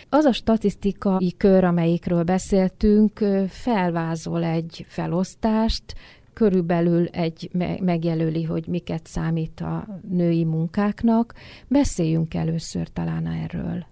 Az 0.08 0.24
a 0.24 0.32
statisztikai 0.32 1.34
kör, 1.36 1.64
amelyikről 1.64 2.22
beszéltünk, 2.22 3.24
felvázol 3.48 4.44
egy 4.44 4.84
felosztást, 4.88 5.94
körülbelül 6.32 7.06
egy 7.06 7.50
megjelöli, 7.80 8.44
hogy 8.44 8.66
miket 8.66 9.06
számít 9.06 9.60
a 9.60 10.00
női 10.10 10.44
munkáknak. 10.44 11.34
Beszéljünk 11.68 12.34
először 12.34 12.88
talán 12.88 13.26
erről. 13.26 13.88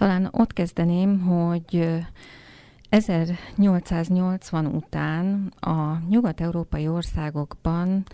Talán 0.00 0.28
ott 0.30 0.52
kezdeném, 0.52 1.20
hogy 1.20 1.98
1880 2.88 4.66
után 4.66 5.52
a 5.60 5.98
nyugat-európai 6.08 6.88
országokban 6.88 8.04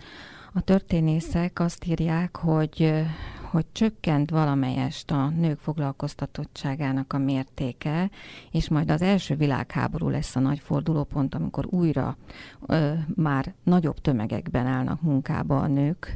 a 0.53 0.61
történészek 0.61 1.59
azt 1.59 1.85
írják, 1.85 2.37
hogy, 2.37 3.05
hogy 3.41 3.65
csökkent 3.71 4.29
valamelyest 4.29 5.11
a 5.11 5.29
nők 5.29 5.59
foglalkoztatottságának 5.59 7.13
a 7.13 7.17
mértéke, 7.17 8.09
és 8.51 8.69
majd 8.69 8.91
az 8.91 9.01
első 9.01 9.35
világháború 9.35 10.09
lesz 10.09 10.35
a 10.35 10.39
nagy 10.39 10.59
fordulópont, 10.59 11.35
amikor 11.35 11.65
újra 11.69 12.17
ö, 12.65 12.93
már 13.15 13.53
nagyobb 13.63 13.99
tömegekben 14.01 14.65
állnak 14.65 15.01
munkába 15.01 15.59
a 15.59 15.67
nők. 15.67 16.15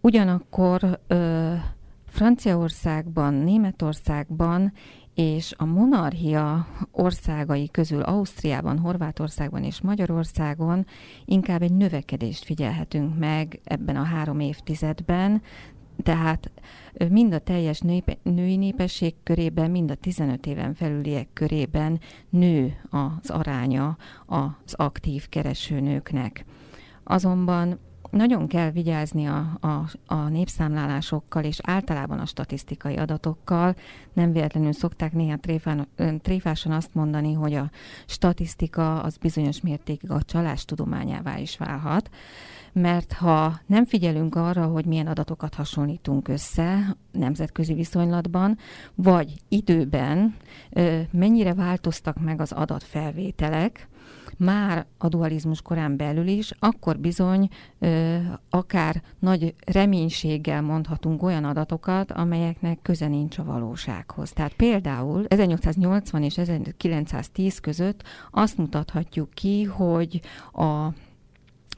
Ugyanakkor 0.00 1.00
ö, 1.06 1.54
Franciaországban, 2.08 3.34
Németországban 3.34 4.72
és 5.14 5.54
a 5.56 5.64
monarchia 5.64 6.66
országai 6.90 7.68
közül 7.70 8.02
Ausztriában, 8.02 8.78
Horvátországban 8.78 9.64
és 9.64 9.80
Magyarországon 9.80 10.86
inkább 11.24 11.62
egy 11.62 11.72
növekedést 11.72 12.44
figyelhetünk 12.44 13.18
meg 13.18 13.60
ebben 13.64 13.96
a 13.96 14.02
három 14.02 14.40
évtizedben, 14.40 15.42
tehát 16.02 16.50
mind 17.08 17.32
a 17.32 17.38
teljes 17.38 17.80
női, 17.80 18.02
női 18.22 18.56
népesség 18.56 19.14
körében, 19.22 19.70
mind 19.70 19.90
a 19.90 19.94
15 19.94 20.46
éven 20.46 20.74
felüliek 20.74 21.28
körében 21.32 22.00
nő 22.30 22.76
az 22.90 23.30
aránya 23.30 23.96
az 24.26 24.74
aktív 24.74 25.28
keresőnőknek. 25.28 26.44
Azonban 27.04 27.78
nagyon 28.10 28.46
kell 28.46 28.70
vigyázni 28.70 29.26
a, 29.26 29.58
a, 29.60 29.84
a 30.06 30.28
népszámlálásokkal 30.28 31.44
és 31.44 31.58
általában 31.62 32.18
a 32.18 32.26
statisztikai 32.26 32.96
adatokkal. 32.96 33.74
Nem 34.12 34.32
véletlenül 34.32 34.72
szokták 34.72 35.12
néha 35.12 35.36
tréfán, 35.36 35.88
tréfásan 36.22 36.72
azt 36.72 36.94
mondani, 36.94 37.32
hogy 37.32 37.54
a 37.54 37.70
statisztika 38.06 39.02
az 39.02 39.16
bizonyos 39.16 39.60
mértékig 39.60 40.10
a 40.10 40.22
csalás 40.22 40.64
tudományává 40.64 41.38
is 41.38 41.56
válhat, 41.56 42.10
mert 42.72 43.12
ha 43.12 43.60
nem 43.66 43.84
figyelünk 43.84 44.34
arra, 44.34 44.66
hogy 44.66 44.84
milyen 44.84 45.06
adatokat 45.06 45.54
hasonlítunk 45.54 46.28
össze 46.28 46.96
nemzetközi 47.12 47.74
viszonylatban, 47.74 48.58
vagy 48.94 49.34
időben 49.48 50.34
mennyire 51.10 51.54
változtak 51.54 52.20
meg 52.20 52.40
az 52.40 52.52
adatfelvételek, 52.52 53.88
már 54.38 54.86
a 54.98 55.08
dualizmus 55.08 55.62
korán 55.62 55.96
belül 55.96 56.26
is, 56.26 56.52
akkor 56.58 56.98
bizony 56.98 57.48
ö, 57.78 58.16
akár 58.50 59.02
nagy 59.18 59.54
reménységgel 59.66 60.62
mondhatunk 60.62 61.22
olyan 61.22 61.44
adatokat, 61.44 62.12
amelyeknek 62.12 62.78
köze 62.82 63.06
nincs 63.06 63.38
a 63.38 63.44
valósághoz. 63.44 64.32
Tehát 64.32 64.52
például 64.54 65.24
1880 65.28 66.22
és 66.22 66.38
1910 66.38 67.58
között 67.58 68.02
azt 68.30 68.56
mutathatjuk 68.56 69.30
ki, 69.30 69.64
hogy 69.64 70.20
a 70.52 70.88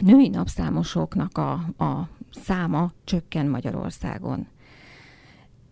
női 0.05 0.29
napszámosoknak 0.29 1.39
a, 1.39 1.53
a 1.85 2.09
száma 2.31 2.93
csökken 3.05 3.47
Magyarországon. 3.47 4.47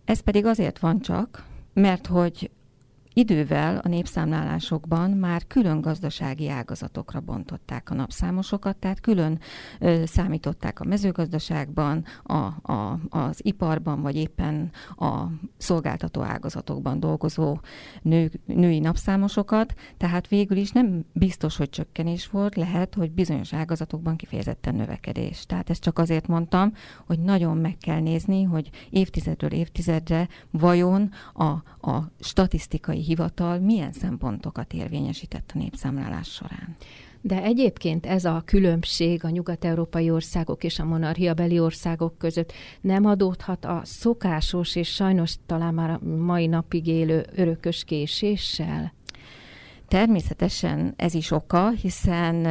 Ez 0.05 0.19
pedig 0.19 0.45
azért 0.45 0.79
van 0.79 0.99
csak, 0.99 1.45
mert 1.73 2.07
hogy 2.07 2.49
Idővel 3.13 3.77
a 3.77 3.87
népszámlálásokban 3.87 5.11
már 5.11 5.47
külön 5.47 5.81
gazdasági 5.81 6.49
ágazatokra 6.49 7.19
bontották 7.19 7.89
a 7.89 7.93
napszámosokat, 7.93 8.77
tehát 8.77 8.99
külön 8.99 9.39
ö, 9.79 10.03
számították 10.05 10.79
a 10.79 10.83
mezőgazdaságban, 10.83 12.05
a, 12.23 12.33
a, 12.71 12.99
az 13.09 13.39
iparban, 13.45 14.01
vagy 14.01 14.15
éppen 14.15 14.71
a 14.97 15.23
szolgáltató 15.57 16.21
ágazatokban 16.21 16.99
dolgozó 16.99 17.59
nő, 18.01 18.31
női 18.45 18.79
napszámosokat, 18.79 19.73
tehát 19.97 20.27
végül 20.27 20.57
is 20.57 20.71
nem 20.71 21.05
biztos, 21.13 21.57
hogy 21.57 21.69
csökkenés 21.69 22.27
volt, 22.27 22.55
lehet, 22.55 22.93
hogy 22.93 23.11
bizonyos 23.11 23.53
ágazatokban 23.53 24.15
kifejezetten 24.15 24.75
növekedés. 24.75 25.45
Tehát 25.45 25.69
ezt 25.69 25.81
csak 25.81 25.99
azért 25.99 26.27
mondtam, 26.27 26.73
hogy 27.05 27.19
nagyon 27.19 27.57
meg 27.57 27.77
kell 27.77 27.99
nézni, 27.99 28.43
hogy 28.43 28.69
évtizedről 28.89 29.51
évtizedre 29.51 30.27
vajon 30.51 31.11
a, 31.33 31.43
a 31.91 32.11
statisztikai 32.19 32.98
hivatal 33.01 33.59
milyen 33.59 33.91
szempontokat 33.91 34.73
érvényesített 34.73 35.51
a 35.53 35.57
népszámlálás 35.57 36.27
során. 36.27 36.75
De 37.21 37.43
egyébként 37.43 38.05
ez 38.05 38.25
a 38.25 38.41
különbség 38.45 39.23
a 39.23 39.29
nyugat-európai 39.29 40.09
országok 40.09 40.63
és 40.63 40.79
a 40.79 40.85
monarchiabeli 40.85 41.59
országok 41.59 42.17
között 42.17 42.53
nem 42.81 43.05
adódhat 43.05 43.65
a 43.65 43.81
szokásos 43.83 44.75
és 44.75 44.93
sajnos 44.93 45.35
talán 45.45 45.73
már 45.73 45.89
a 45.89 46.05
mai 46.05 46.47
napig 46.47 46.87
élő 46.87 47.25
örökös 47.35 47.83
késéssel? 47.83 48.93
Természetesen 49.87 50.93
ez 50.95 51.13
is 51.13 51.31
oka, 51.31 51.69
hiszen, 51.69 52.47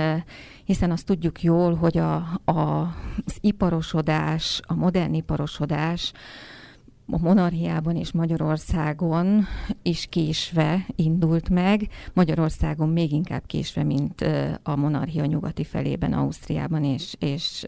hiszen 0.64 0.90
azt 0.90 1.06
tudjuk 1.06 1.42
jól, 1.42 1.74
hogy 1.74 1.98
a, 1.98 2.14
a, 2.44 2.80
az 3.26 3.36
iparosodás, 3.40 4.60
a 4.66 4.74
modern 4.74 5.14
iparosodás 5.14 6.12
a 7.10 7.18
monarchiában 7.18 7.96
és 7.96 8.12
Magyarországon 8.12 9.46
is 9.82 10.06
késve 10.10 10.86
indult 10.96 11.48
meg, 11.48 11.88
Magyarországon 12.12 12.88
még 12.88 13.12
inkább 13.12 13.42
késve, 13.46 13.82
mint 13.82 14.24
a 14.62 14.76
monarchia 14.76 15.24
nyugati 15.24 15.64
felében, 15.64 16.12
Ausztriában 16.12 16.84
és, 16.84 17.14
és 17.18 17.64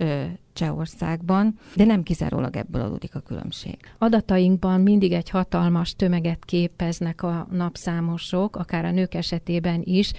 Csehországban, 0.53 1.59
de 1.77 1.85
nem 1.85 2.03
kizárólag 2.03 2.57
ebből 2.57 2.83
adódik 2.83 3.15
a 3.15 3.21
különbség. 3.21 3.77
Adatainkban 3.99 4.81
mindig 4.81 5.13
egy 5.13 5.31
hatalmas 5.31 5.95
tömeget 5.95 6.45
képeznek 6.45 7.23
a 7.23 7.47
napszámosok, 7.51 8.57
akár 8.57 8.85
a 8.85 8.91
nők 8.91 9.15
esetében 9.15 9.81
is, 9.85 10.13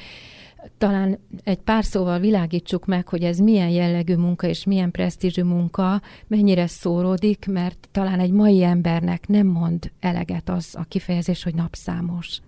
talán 0.77 1.19
egy 1.43 1.59
pár 1.59 1.85
szóval 1.85 2.19
világítsuk 2.19 2.85
meg, 2.85 3.07
hogy 3.07 3.23
ez 3.23 3.37
milyen 3.37 3.69
jellegű 3.69 4.15
munka 4.15 4.47
és 4.47 4.65
milyen 4.65 4.91
presztízsű 4.91 5.43
munka, 5.43 6.01
mennyire 6.27 6.67
szóródik, 6.67 7.45
mert 7.47 7.87
talán 7.91 8.19
egy 8.19 8.31
mai 8.31 8.63
embernek 8.63 9.27
nem 9.27 9.47
mond 9.47 9.91
eleget 9.99 10.49
az 10.49 10.75
a 10.77 10.83
kifejezés, 10.83 11.43
hogy 11.43 11.55
napszámos. 11.55 12.41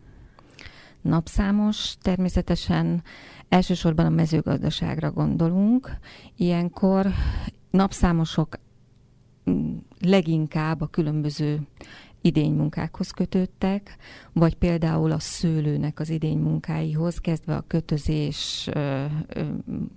Napszámos 1.01 1.95
természetesen 2.01 3.03
elsősorban 3.49 4.05
a 4.05 4.09
mezőgazdaságra 4.09 5.11
gondolunk. 5.11 5.97
Ilyenkor 6.37 7.07
napszámosok 7.71 8.59
mm, 9.49 9.77
leginkább 9.99 10.81
a 10.81 10.87
különböző 10.87 11.59
idénymunkákhoz 12.23 13.11
kötődtek, 13.11 13.95
vagy 14.33 14.55
például 14.55 15.11
a 15.11 15.19
szőlőnek 15.19 15.99
az 15.99 16.09
idénymunkáihoz, 16.09 17.17
kezdve 17.17 17.55
a 17.55 17.63
kötözés, 17.67 18.69
ö, 18.73 19.05
ö, 19.27 19.41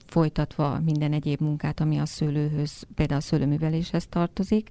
folytatva 0.07 0.81
minden 0.85 1.12
egyéb 1.12 1.41
munkát, 1.41 1.81
ami 1.81 1.99
a 1.99 2.07
szőlőhöz, 2.07 2.87
például 2.95 3.21
a 3.21 3.23
szőlőműveléshez 3.23 4.07
tartozik 4.07 4.69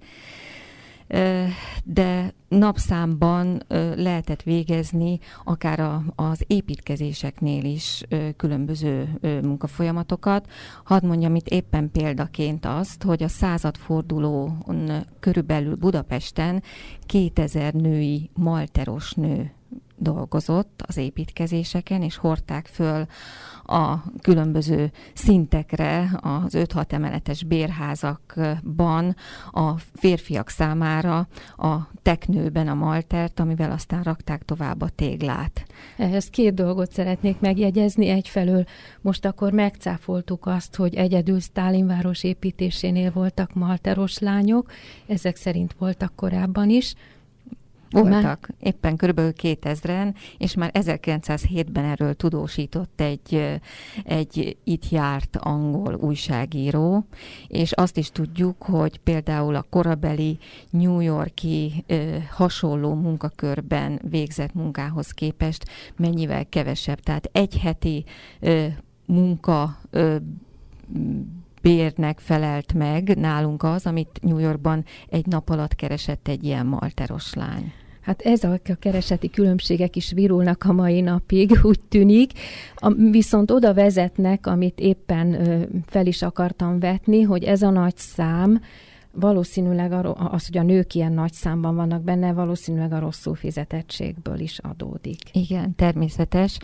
de 1.84 2.34
napszámban 2.48 3.64
lehetett 3.96 4.44
végezni 4.44 5.20
akár 5.44 5.80
a, 5.80 6.04
az 6.16 6.44
építkezéseknél 6.48 7.64
is 7.64 8.04
különböző 8.38 9.20
munkafolyamatokat. 9.22 10.52
Hadd 10.84 11.06
mondjam 11.06 11.36
itt 11.36 11.48
éppen 11.48 11.92
példaként 11.92 12.66
azt, 12.66 13.04
hogy 13.04 13.24
a 13.24 13.28
századfordulón 13.28 14.64
körülbelül 15.20 15.76
Budapesten 15.76 16.64
2000 17.06 17.74
női 17.74 18.30
malteros 18.34 19.14
nő 19.14 19.52
dolgozott 19.98 20.84
az 20.88 20.98
építkezéseken, 20.98 22.02
és 22.02 22.16
hordták 22.18 22.66
föl 22.66 23.06
a 23.64 24.04
különböző 24.22 24.92
szintekre 25.14 26.20
az 26.22 26.54
5-6 26.58 26.92
emeletes 26.92 27.44
bérházakban 27.44 29.16
a 29.52 29.78
férfiak 29.78 30.50
számára 30.50 31.28
a 31.58 31.76
teknőben 32.02 32.68
a 32.68 32.74
maltert, 32.74 33.40
amivel 33.40 33.72
aztán 33.72 34.04
rakták 34.04 34.44
tovább 34.44 34.82
a 34.82 34.90
téglát. 34.90 35.66
Ehhez 35.98 36.30
két 36.30 36.54
dolgot 36.54 36.92
szeretnék 36.92 37.40
megjegyezni. 37.40 38.08
Egyfelől 38.08 38.66
most 39.02 39.26
akkor 39.26 39.52
megcáfoltuk 39.52 40.46
azt, 40.46 40.76
hogy 40.76 40.96
egyedül 40.96 41.40
Stálinváros 41.40 42.24
építésénél 42.24 43.12
voltak 43.12 43.54
malteros 43.54 44.20
lányok, 44.20 44.72
ezek 45.08 45.36
szerint 45.36 45.76
voltak 45.78 46.16
korábban 46.16 46.70
is, 46.70 46.96
voltak. 47.90 48.22
Már... 48.22 48.40
Éppen 48.60 48.96
kb. 48.96 49.20
2000-en, 49.42 50.14
és 50.38 50.56
már 50.56 50.72
1907-ben 50.74 51.86
erről 51.86 52.14
tudósított 52.14 53.02
egy, 53.02 53.60
egy 54.04 54.58
itt 54.64 54.90
járt 54.90 55.38
angol 55.38 55.94
újságíró, 55.96 57.06
és 57.48 57.72
azt 57.72 57.98
is 57.98 58.12
tudjuk, 58.12 58.64
hogy 58.64 58.98
például 58.98 59.56
a 59.56 59.66
korabeli 59.70 60.38
New 60.70 61.00
Yorki 61.00 61.84
ö, 61.88 62.18
hasonló 62.30 62.94
munkakörben 62.94 64.00
végzett 64.10 64.54
munkához 64.54 65.12
képest 65.12 65.66
mennyivel 65.96 66.46
kevesebb. 66.46 67.00
Tehát 67.00 67.30
egy 67.32 67.58
heti 67.58 68.04
ö, 68.40 68.66
munka 69.06 69.80
ö, 69.90 70.16
bérnek 71.66 72.20
felelt 72.20 72.74
meg 72.74 73.18
nálunk 73.18 73.64
az, 73.64 73.86
amit 73.86 74.20
New 74.22 74.38
Yorkban 74.38 74.86
egy 75.10 75.26
nap 75.26 75.50
alatt 75.50 75.76
keresett 75.76 76.28
egy 76.28 76.44
ilyen 76.44 76.66
malteros 76.66 77.34
lány. 77.34 77.74
Hát 78.02 78.22
ez 78.22 78.44
a 78.44 78.60
kereseti 78.80 79.30
különbségek 79.30 79.96
is 79.96 80.12
virulnak 80.12 80.64
a 80.64 80.74
mai 80.74 81.02
napig, 81.02 81.60
úgy 81.64 81.80
tűnik. 81.80 82.32
A, 82.76 82.94
viszont 82.94 83.52
oda 83.52 83.74
vezetnek, 83.74 84.48
amit 84.48 84.80
éppen 84.80 85.48
ö, 85.48 85.64
fel 85.86 86.06
is 86.06 86.22
akartam 86.22 86.80
vetni, 86.80 87.22
hogy 87.22 87.44
ez 87.44 87.62
a 87.62 87.70
nagy 87.70 87.98
szám, 87.98 88.62
valószínűleg 89.20 89.94
az, 90.16 90.46
hogy 90.46 90.58
a 90.58 90.64
nők 90.64 90.94
ilyen 90.94 91.12
nagy 91.12 91.34
számban 91.34 91.76
vannak 91.76 92.02
benne, 92.02 92.34
valószínűleg 92.34 92.92
a 92.92 93.00
rosszul 93.00 93.36
fizetettségből 93.36 94.40
is 94.40 94.60
adódik. 94.60 95.20
Igen, 95.32 95.76
természetes 95.76 96.58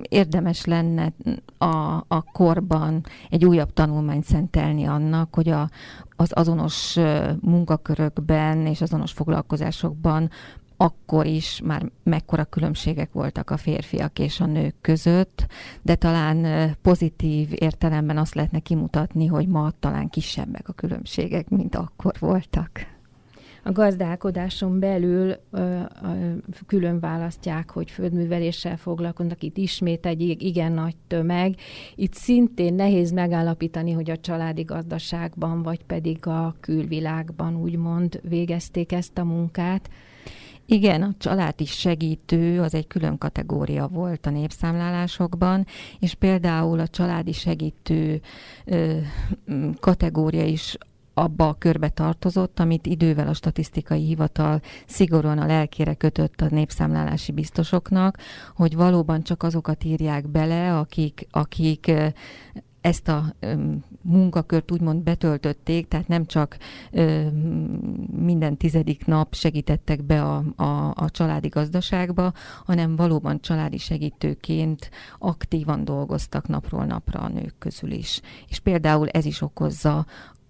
érdemes 0.00 0.64
lenne 0.64 1.12
a, 1.58 2.04
a 2.08 2.22
korban 2.32 3.04
egy 3.30 3.44
újabb 3.44 3.72
tanulmányt 3.72 4.24
szentelni 4.24 4.84
annak, 4.84 5.34
hogy 5.34 5.48
a, 5.48 5.70
az 6.16 6.30
azonos 6.34 6.96
munkakörökben 7.40 8.66
és 8.66 8.80
azonos 8.80 9.12
foglalkozásokban 9.12 10.30
akkor 10.82 11.26
is 11.26 11.60
már 11.64 11.90
mekkora 12.02 12.44
különbségek 12.44 13.12
voltak 13.12 13.50
a 13.50 13.56
férfiak 13.56 14.18
és 14.18 14.40
a 14.40 14.46
nők 14.46 14.74
között, 14.80 15.46
de 15.82 15.94
talán 15.94 16.70
pozitív 16.82 17.48
értelemben 17.50 18.18
azt 18.18 18.34
lehetne 18.34 18.58
kimutatni, 18.58 19.26
hogy 19.26 19.48
ma 19.48 19.70
talán 19.80 20.08
kisebbek 20.08 20.68
a 20.68 20.72
különbségek, 20.72 21.48
mint 21.48 21.74
akkor 21.74 22.14
voltak 22.18 22.70
a 23.62 23.72
gazdálkodáson 23.72 24.78
belül 24.78 25.36
ö, 25.50 25.80
ö, 26.02 26.32
külön 26.66 27.00
választják, 27.00 27.70
hogy 27.70 27.90
földműveléssel 27.90 28.76
foglalkoznak, 28.76 29.42
itt 29.42 29.56
ismét 29.56 30.06
egy 30.06 30.20
igen 30.44 30.72
nagy 30.72 30.96
tömeg. 31.06 31.54
Itt 31.94 32.14
szintén 32.14 32.74
nehéz 32.74 33.12
megállapítani, 33.12 33.92
hogy 33.92 34.10
a 34.10 34.16
családi 34.16 34.62
gazdaságban, 34.62 35.62
vagy 35.62 35.84
pedig 35.84 36.26
a 36.26 36.54
külvilágban 36.60 37.56
úgymond 37.56 38.20
végezték 38.28 38.92
ezt 38.92 39.18
a 39.18 39.24
munkát. 39.24 39.88
Igen, 40.66 41.02
a 41.02 41.14
családi 41.18 41.64
segítő 41.64 42.60
az 42.60 42.74
egy 42.74 42.86
külön 42.86 43.18
kategória 43.18 43.86
volt 43.88 44.26
a 44.26 44.30
népszámlálásokban, 44.30 45.66
és 45.98 46.14
például 46.14 46.80
a 46.80 46.88
családi 46.88 47.32
segítő 47.32 48.20
ö, 48.64 48.98
kategória 49.80 50.44
is 50.44 50.76
abba 51.14 51.48
a 51.48 51.54
körbe 51.54 51.88
tartozott, 51.88 52.60
amit 52.60 52.86
idővel 52.86 53.28
a 53.28 53.34
statisztikai 53.34 54.04
hivatal 54.04 54.60
szigorúan 54.86 55.38
a 55.38 55.46
lelkére 55.46 55.94
kötött 55.94 56.40
a 56.40 56.46
népszámlálási 56.50 57.32
biztosoknak, 57.32 58.18
hogy 58.54 58.76
valóban 58.76 59.22
csak 59.22 59.42
azokat 59.42 59.84
írják 59.84 60.28
bele, 60.28 60.78
akik, 60.78 61.26
akik 61.30 61.92
ezt 62.80 63.08
a 63.08 63.34
munkakört 64.02 64.70
úgymond 64.70 65.02
betöltötték, 65.02 65.88
tehát 65.88 66.08
nem 66.08 66.26
csak 66.26 66.56
minden 68.16 68.56
tizedik 68.56 69.06
nap 69.06 69.34
segítettek 69.34 70.02
be 70.02 70.22
a, 70.22 70.44
a, 70.56 70.92
a 70.94 71.10
családi 71.10 71.48
gazdaságba, 71.48 72.32
hanem 72.64 72.96
valóban 72.96 73.40
családi 73.40 73.78
segítőként 73.78 74.90
aktívan 75.18 75.84
dolgoztak 75.84 76.48
napról 76.48 76.84
napra 76.84 77.20
a 77.20 77.28
nők 77.28 77.54
közül 77.58 77.90
is. 77.90 78.20
És 78.48 78.58
például 78.58 79.08
ez 79.08 79.24
is 79.24 79.40
okozza 79.40 80.06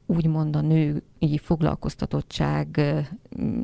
úgymond 0.06 0.56
a 0.56 0.60
női 0.60 1.38
foglalkoztatottság 1.38 2.80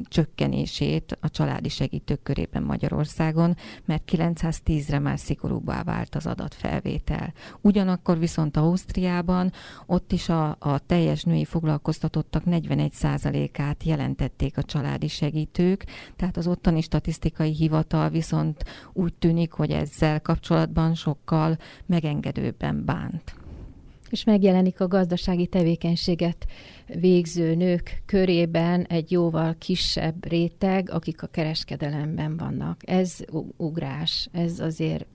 csökkenését 0.03 1.19
a 1.21 1.31
családi 1.31 1.69
segítők 1.69 2.23
körében 2.23 2.63
Magyarországon, 2.63 3.57
mert 3.85 4.11
910-re 4.13 4.99
már 4.99 5.19
szigorúbbá 5.19 5.83
vált 5.83 6.15
az 6.15 6.27
adatfelvétel. 6.27 7.33
Ugyanakkor 7.61 8.19
viszont 8.19 8.57
Ausztriában 8.57 9.53
ott 9.87 10.13
is 10.13 10.29
a, 10.29 10.57
a 10.59 10.79
teljes 10.79 11.23
női 11.23 11.45
foglalkoztatottak 11.45 12.43
41%-át 12.47 13.83
jelentették 13.83 14.59
a 14.59 14.63
családi 14.63 15.09
segítők, 15.09 15.85
tehát 16.17 16.37
az 16.37 16.47
ottani 16.47 16.81
statisztikai 16.81 17.53
hivatal 17.53 18.09
viszont 18.09 18.65
úgy 18.93 19.15
tűnik, 19.15 19.53
hogy 19.53 19.71
ezzel 19.71 20.21
kapcsolatban 20.21 20.95
sokkal 20.95 21.57
megengedőbben 21.87 22.85
bánt 22.85 23.35
és 24.11 24.25
megjelenik 24.25 24.81
a 24.81 24.89
gazdasági 24.89 25.47
tevékenységet 25.47 26.47
végző 26.87 27.55
nők 27.55 28.03
körében 28.07 28.85
egy 28.85 29.11
jóval 29.11 29.55
kisebb 29.59 30.27
réteg, 30.29 30.91
akik 30.91 31.23
a 31.23 31.27
kereskedelemben 31.27 32.37
vannak. 32.37 32.91
Ez 32.91 33.19
ugrás, 33.57 34.29
ez 34.33 34.61
azért 34.61 35.07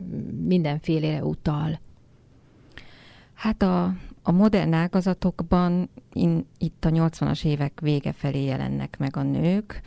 mindenfélére 0.45 1.23
utal. 1.23 1.79
Hát 3.34 3.62
a, 3.62 3.84
a 4.21 4.32
modern 4.32 4.73
ágazatokban 4.73 5.89
in, 6.13 6.45
itt 6.58 6.86
a 6.86 6.89
80-as 6.89 7.45
évek 7.45 7.79
vége 7.82 8.12
felé 8.12 8.43
jelennek 8.43 8.97
meg 8.97 9.17
a 9.17 9.23
nők, 9.23 9.82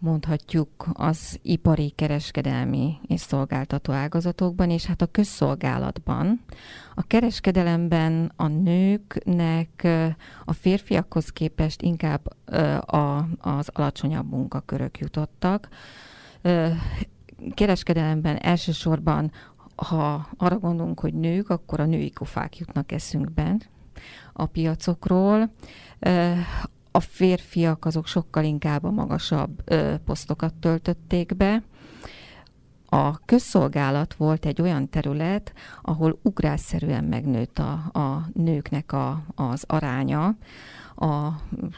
mondhatjuk 0.00 0.86
az 0.92 1.38
ipari, 1.42 1.90
kereskedelmi 1.90 2.96
és 3.06 3.20
szolgáltató 3.20 3.92
ágazatokban, 3.92 4.70
és 4.70 4.84
hát 4.84 5.02
a 5.02 5.06
közszolgálatban. 5.06 6.40
A 6.94 7.02
kereskedelemben 7.02 8.32
a 8.36 8.46
nőknek 8.46 9.88
a 10.44 10.52
férfiakhoz 10.52 11.28
képest 11.28 11.82
inkább 11.82 12.26
a, 12.86 13.26
az 13.38 13.68
alacsonyabb 13.72 14.30
munkakörök 14.30 14.98
jutottak. 14.98 15.68
Kereskedelemben 17.54 18.36
elsősorban, 18.36 19.32
ha 19.74 20.28
arra 20.36 20.58
gondolunk, 20.58 21.00
hogy 21.00 21.14
nők, 21.14 21.48
akkor 21.48 21.80
a 21.80 21.86
női 21.86 22.10
kofák 22.10 22.58
jutnak 22.58 22.92
eszünkben 22.92 23.62
a 24.32 24.46
piacokról 24.46 25.50
a 26.90 27.00
férfiak 27.00 27.84
azok 27.84 28.06
sokkal 28.06 28.44
inkább 28.44 28.84
a 28.84 28.90
magasabb 28.90 29.62
ö, 29.64 29.94
posztokat 30.04 30.54
töltötték 30.54 31.36
be. 31.36 31.62
A 32.86 33.18
közszolgálat 33.24 34.14
volt 34.14 34.46
egy 34.46 34.62
olyan 34.62 34.88
terület, 34.88 35.52
ahol 35.82 36.18
ugrásszerűen 36.22 37.04
megnőtt 37.04 37.58
a, 37.58 37.72
a 37.92 38.28
nőknek 38.32 38.92
a, 38.92 39.22
az 39.34 39.64
aránya 39.66 40.36
a 40.96 41.28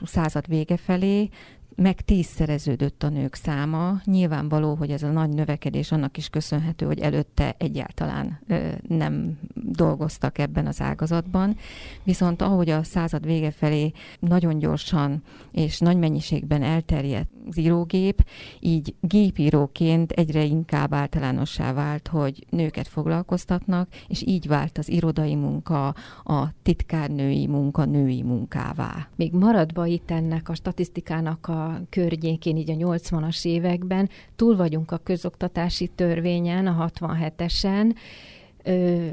század 0.05 0.47
vége 0.49 0.77
felé, 0.77 1.29
meg 1.75 2.01
tízszereződött 2.01 3.03
a 3.03 3.09
nők 3.09 3.35
száma. 3.35 4.01
Nyilvánvaló, 4.05 4.75
hogy 4.75 4.91
ez 4.91 5.03
a 5.03 5.11
nagy 5.11 5.29
növekedés 5.29 5.93
annak 5.93 6.17
is 6.17 6.29
köszönhető, 6.29 6.87
hogy 6.87 7.01
előtte 7.01 7.55
egyáltalán 7.59 8.41
nem 8.89 9.39
dolgoztak 9.55 10.39
ebben 10.39 10.67
az 10.67 10.81
ágazatban. 10.81 11.57
Viszont 12.03 12.43
ahogy 12.43 12.71
a 12.71 12.83
század 12.83 13.25
vége 13.25 13.51
felé 13.51 13.93
nagyon 14.19 14.59
gyorsan 14.59 15.23
és 15.53 15.79
nagy 15.79 15.97
mennyiségben 15.97 16.63
elterjedt 16.63 17.31
az 17.49 17.59
írógép, 17.59 18.25
így 18.61 18.95
gépíróként 19.01 20.13
egyre 20.13 20.43
inkább 20.45 20.95
általánossá 20.95 21.73
vált, 21.73 22.09
hogy 22.09 22.47
nőket 22.51 22.89
foglalkoztatnak, 22.89 23.89
és 24.09 24.23
így 24.27 24.47
vált 24.47 24.79
az 24.79 24.89
irodai 24.89 25.35
munka, 25.35 25.95
a 26.25 26.47
titkárnői 26.63 27.47
munka 27.47 27.85
női 27.85 28.23
munkává. 28.23 29.09
Még 29.17 29.33
maradva 29.33 29.87
itt 29.87 30.11
ennek 30.11 30.49
a 30.49 30.55
statisztikának 30.55 31.47
a 31.49 31.62
környékén, 31.91 32.57
így 32.57 32.71
a 32.71 32.75
80-as 32.75 33.47
években, 33.47 34.09
túl 34.37 34.57
vagyunk 34.57 34.91
a 34.91 34.97
közoktatási 34.97 35.87
törvényen, 35.87 36.67
a 36.67 36.91
67-esen, 37.01 37.95
ö, 38.63 39.07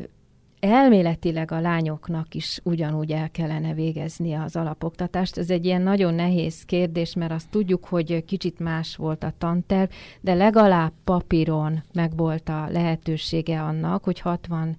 elméletileg 0.60 1.52
a 1.52 1.60
lányoknak 1.60 2.36
is 2.36 2.60
ugyanúgy 2.64 3.12
el 3.12 3.30
kellene 3.32 3.74
végezni 3.74 4.34
az 4.34 4.56
alapoktatást. 4.56 5.38
Ez 5.38 5.50
egy 5.50 5.66
ilyen 5.66 5.82
nagyon 5.82 6.14
nehéz 6.14 6.64
kérdés, 6.64 7.14
mert 7.14 7.32
azt 7.32 7.50
tudjuk, 7.50 7.86
hogy 7.86 8.26
kicsit 8.26 8.60
más 8.60 8.96
volt 8.96 9.24
a 9.24 9.34
tanterv, 9.38 9.90
de 10.22 10.34
legalább 10.34 10.92
papíron 11.04 11.84
meg 11.94 12.16
volt 12.16 12.50
a 12.50 12.68
lehetősége 12.72 13.62
annak, 13.62 14.04
hogy 14.04 14.20
60 14.20 14.78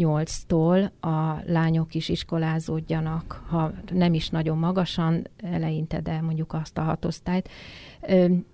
8-tól 0.00 0.90
a 1.00 1.42
lányok 1.46 1.94
is 1.94 2.08
iskolázódjanak, 2.08 3.44
ha 3.48 3.72
nem 3.92 4.14
is 4.14 4.28
nagyon 4.28 4.58
magasan, 4.58 5.26
eleinte, 5.36 6.00
de 6.00 6.20
mondjuk 6.20 6.52
azt 6.52 6.78
a 6.78 6.82
hatosztályt. 6.82 7.48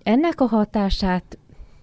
Ennek 0.03 0.41
a 0.41 0.45
hatását 0.45 1.37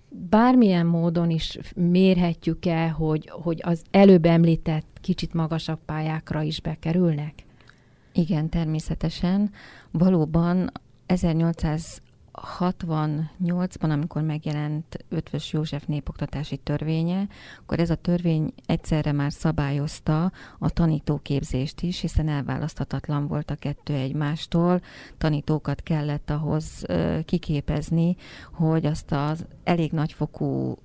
bármilyen 0.08 0.86
módon 0.86 1.30
is 1.30 1.58
mérhetjük-e, 1.74 2.88
hogy, 2.88 3.28
hogy 3.28 3.60
az 3.62 3.82
előbb 3.90 4.24
említett 4.24 4.98
kicsit 5.00 5.34
magasabb 5.34 5.78
pályákra 5.84 6.42
is 6.42 6.60
bekerülnek? 6.60 7.34
Igen, 8.12 8.48
természetesen. 8.48 9.50
Valóban 9.90 10.70
1800 11.06 12.02
68-ban, 12.58 13.90
amikor 13.90 14.22
megjelent 14.22 15.04
Ötvös 15.08 15.52
József 15.52 15.84
népoktatási 15.84 16.56
törvénye, 16.56 17.26
akkor 17.58 17.80
ez 17.80 17.90
a 17.90 17.94
törvény 17.94 18.52
egyszerre 18.66 19.12
már 19.12 19.32
szabályozta 19.32 20.32
a 20.58 20.70
tanítóképzést 20.70 21.80
is, 21.80 22.00
hiszen 22.00 22.28
elválaszthatatlan 22.28 23.26
volt 23.26 23.50
a 23.50 23.54
kettő 23.54 23.94
egymástól. 23.94 24.80
Tanítókat 25.18 25.82
kellett 25.82 26.30
ahhoz 26.30 26.84
kiképezni, 27.24 28.16
hogy 28.52 28.86
azt 28.86 29.12
az 29.12 29.46
elég 29.64 29.92
nagyfokú 29.92 30.78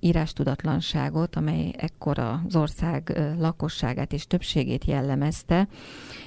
írástudatlanságot, 0.00 1.36
amely 1.36 1.74
ekkor 1.76 2.18
az 2.18 2.56
ország 2.56 3.20
lakosságát 3.38 4.12
és 4.12 4.26
többségét 4.26 4.84
jellemezte, 4.84 5.68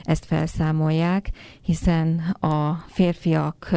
ezt 0.03 0.25
felszámolják, 0.25 1.31
hiszen 1.61 2.19
a 2.39 2.73
férfiak 2.87 3.69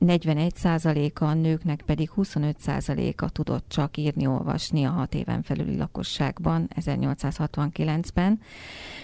41%-a, 0.00 1.24
a 1.24 1.34
nőknek 1.34 1.82
pedig 1.86 2.10
25%-a 2.16 3.28
tudott 3.28 3.64
csak 3.68 3.96
írni, 3.96 4.26
olvasni 4.26 4.84
a 4.84 4.90
hat 4.90 5.14
éven 5.14 5.42
felüli 5.42 5.76
lakosságban 5.76 6.68
1869-ben. 6.80 8.40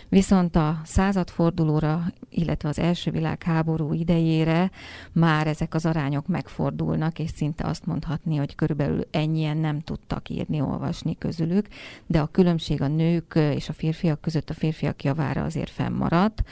Viszont 0.08 0.56
a 0.56 0.80
századfordulóra, 0.84 2.04
illetve 2.28 2.68
az 2.68 2.78
első 2.78 3.10
világháború 3.10 3.92
idejére 3.92 4.70
már 5.12 5.46
ezek 5.46 5.74
az 5.74 5.86
arányok 5.86 6.26
megfordulnak, 6.26 7.18
és 7.18 7.30
szinte 7.30 7.64
azt 7.64 7.86
mondhatni, 7.86 8.36
hogy 8.36 8.54
körülbelül 8.54 9.00
ennyien 9.10 9.56
nem 9.56 9.80
tudtak 9.80 10.28
írni, 10.28 10.60
olvasni 10.60 11.18
közülük, 11.18 11.66
de 12.06 12.20
a 12.20 12.26
különbség 12.26 12.82
a 12.82 12.88
nők 12.88 13.34
és 13.34 13.68
a 13.68 13.72
férfiak 13.72 14.20
között 14.20 14.50
a 14.50 14.54
férfiak 14.54 15.04
javára 15.04 15.42
azért 15.42 15.70
fennmaradt 15.70 16.42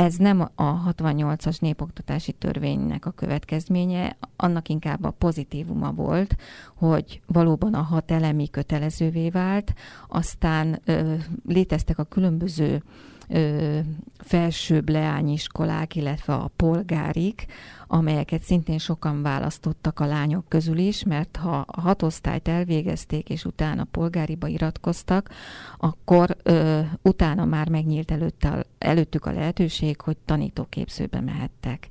ez 0.00 0.16
nem 0.16 0.48
a 0.54 0.92
68-as 0.92 1.60
népoktatási 1.60 2.32
törvénynek 2.32 3.06
a 3.06 3.10
következménye, 3.10 4.16
annak 4.36 4.68
inkább 4.68 5.04
a 5.04 5.10
pozitívuma 5.10 5.92
volt, 5.92 6.36
hogy 6.74 7.20
valóban 7.26 7.74
a 7.74 7.82
hat 7.82 8.10
elemi 8.10 8.50
kötelezővé 8.50 9.30
vált, 9.30 9.74
aztán 10.08 10.80
ö, 10.84 11.14
léteztek 11.46 11.98
a 11.98 12.04
különböző 12.04 12.82
ö, 13.30 13.78
felsőbb 14.18 14.88
leányiskolák, 14.88 15.96
illetve 15.96 16.34
a 16.34 16.50
polgárik, 16.56 17.46
amelyeket 17.86 18.42
szintén 18.42 18.78
sokan 18.78 19.22
választottak 19.22 20.00
a 20.00 20.06
lányok 20.06 20.48
közül 20.48 20.78
is, 20.78 21.04
mert 21.04 21.36
ha 21.36 21.64
a 21.66 21.80
hatosztályt 21.80 22.48
elvégezték, 22.48 23.28
és 23.28 23.44
utána 23.44 23.84
polgáriba 23.84 24.46
iratkoztak, 24.46 25.30
akkor 25.78 26.36
ö, 26.42 26.80
utána 27.02 27.44
már 27.44 27.68
megnyílt 27.68 28.10
előtte, 28.10 28.66
előttük 28.78 29.26
a 29.26 29.32
lehetőség, 29.32 30.00
hogy 30.00 30.16
tanítóképzőbe 30.24 31.20
mehettek 31.20 31.88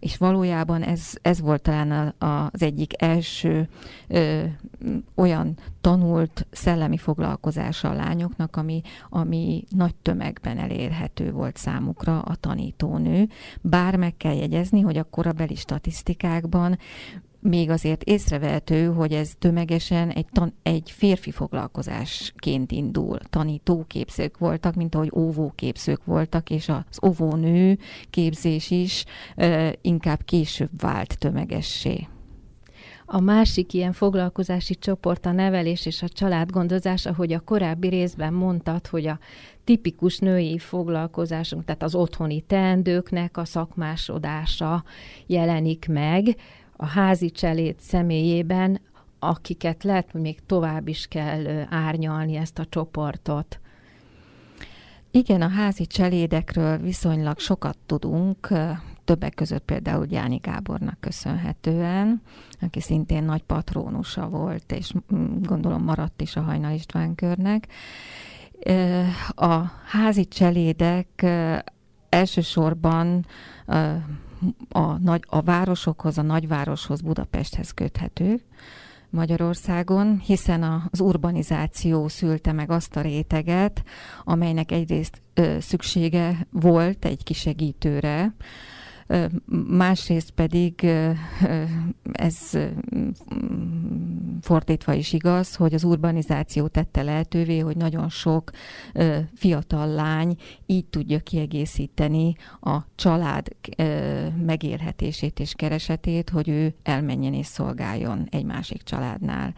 és 0.00 0.16
valójában 0.16 0.82
ez, 0.82 1.12
ez 1.22 1.40
volt 1.40 1.62
talán 1.62 1.90
a, 2.08 2.50
az 2.52 2.62
egyik 2.62 3.02
első 3.02 3.68
ö, 4.08 4.42
olyan 5.14 5.58
tanult 5.80 6.46
szellemi 6.50 6.96
foglalkozása 6.96 7.90
a 7.90 7.94
lányoknak, 7.94 8.56
ami, 8.56 8.80
ami 9.08 9.64
nagy 9.68 9.94
tömegben 9.94 10.58
elérhető 10.58 11.32
volt 11.32 11.56
számukra 11.56 12.20
a 12.20 12.34
tanítónő. 12.34 13.28
Bár 13.60 13.96
meg 13.96 14.16
kell 14.16 14.34
jegyezni, 14.34 14.80
hogy 14.80 14.96
a 14.96 15.04
korabeli 15.10 15.54
statisztikákban 15.54 16.78
még 17.46 17.70
azért 17.70 18.02
észrevehető, 18.02 18.86
hogy 18.86 19.12
ez 19.12 19.32
tömegesen 19.38 20.10
egy, 20.10 20.26
tan- 20.32 20.54
egy 20.62 20.90
férfi 20.90 21.30
foglalkozásként 21.30 22.72
indul. 22.72 23.18
Tanítóképzők 23.30 24.38
voltak, 24.38 24.74
mint 24.74 24.94
ahogy 24.94 25.10
óvóképzők 25.14 26.04
voltak, 26.04 26.50
és 26.50 26.68
az 26.68 26.98
óvónő 27.06 27.78
képzés 28.10 28.70
is 28.70 29.04
ö, 29.36 29.68
inkább 29.80 30.22
később 30.24 30.70
vált 30.80 31.18
tömegessé. 31.18 32.08
A 33.08 33.20
másik 33.20 33.72
ilyen 33.72 33.92
foglalkozási 33.92 34.74
csoport 34.74 35.26
a 35.26 35.32
nevelés 35.32 35.86
és 35.86 36.02
a 36.02 36.08
családgondozás, 36.08 37.06
ahogy 37.06 37.32
a 37.32 37.40
korábbi 37.40 37.88
részben 37.88 38.32
mondtad, 38.32 38.86
hogy 38.86 39.06
a 39.06 39.18
tipikus 39.64 40.18
női 40.18 40.58
foglalkozásunk, 40.58 41.64
tehát 41.64 41.82
az 41.82 41.94
otthoni 41.94 42.40
teendőknek 42.40 43.36
a 43.36 43.44
szakmásodása 43.44 44.84
jelenik 45.26 45.86
meg 45.88 46.36
a 46.76 46.86
házi 46.86 47.30
cselét 47.30 47.80
személyében, 47.80 48.80
akiket 49.18 49.84
lehet, 49.84 50.10
hogy 50.10 50.20
még 50.20 50.38
tovább 50.46 50.88
is 50.88 51.06
kell 51.06 51.66
árnyalni 51.70 52.36
ezt 52.36 52.58
a 52.58 52.66
csoportot. 52.68 53.60
Igen, 55.10 55.42
a 55.42 55.48
házi 55.48 55.86
cselédekről 55.86 56.78
viszonylag 56.78 57.38
sokat 57.38 57.78
tudunk, 57.86 58.48
többek 59.04 59.34
között 59.34 59.64
például 59.64 60.06
Gyáni 60.06 60.36
Gábornak 60.36 61.00
köszönhetően, 61.00 62.22
aki 62.60 62.80
szintén 62.80 63.24
nagy 63.24 63.42
patrónusa 63.42 64.28
volt, 64.28 64.72
és 64.72 64.92
gondolom 65.40 65.82
maradt 65.82 66.22
is 66.22 66.36
a 66.36 66.40
Hajnal 66.40 66.72
István 66.72 67.14
körnek. 67.14 67.68
A 69.28 69.54
házi 69.86 70.24
cselédek 70.26 71.26
elsősorban 72.08 73.26
a, 74.68 74.98
nagy, 74.98 75.24
a 75.26 75.40
városokhoz, 75.40 76.18
a 76.18 76.22
nagyvároshoz, 76.22 77.00
Budapesthez 77.00 77.70
köthető 77.70 78.40
Magyarországon, 79.10 80.18
hiszen 80.18 80.88
az 80.90 81.00
urbanizáció 81.00 82.08
szülte 82.08 82.52
meg 82.52 82.70
azt 82.70 82.96
a 82.96 83.00
réteget, 83.00 83.82
amelynek 84.24 84.72
egyrészt 84.72 85.22
ö, 85.34 85.56
szüksége 85.60 86.46
volt 86.50 87.04
egy 87.04 87.22
kisegítőre, 87.22 88.34
másrészt 89.68 90.30
pedig 90.30 90.86
ez 92.12 92.58
fordítva 94.40 94.92
is 94.92 95.12
igaz, 95.12 95.54
hogy 95.54 95.74
az 95.74 95.84
urbanizáció 95.84 96.66
tette 96.66 97.02
lehetővé, 97.02 97.58
hogy 97.58 97.76
nagyon 97.76 98.08
sok 98.08 98.50
fiatal 99.34 99.88
lány 99.88 100.36
így 100.66 100.86
tudja 100.86 101.18
kiegészíteni 101.18 102.34
a 102.60 102.78
család 102.94 103.48
megélhetését 104.46 105.40
és 105.40 105.54
keresetét, 105.54 106.30
hogy 106.30 106.48
ő 106.48 106.74
elmenjen 106.82 107.34
és 107.34 107.46
szolgáljon 107.46 108.26
egy 108.30 108.44
másik 108.44 108.82
családnál 108.82 109.54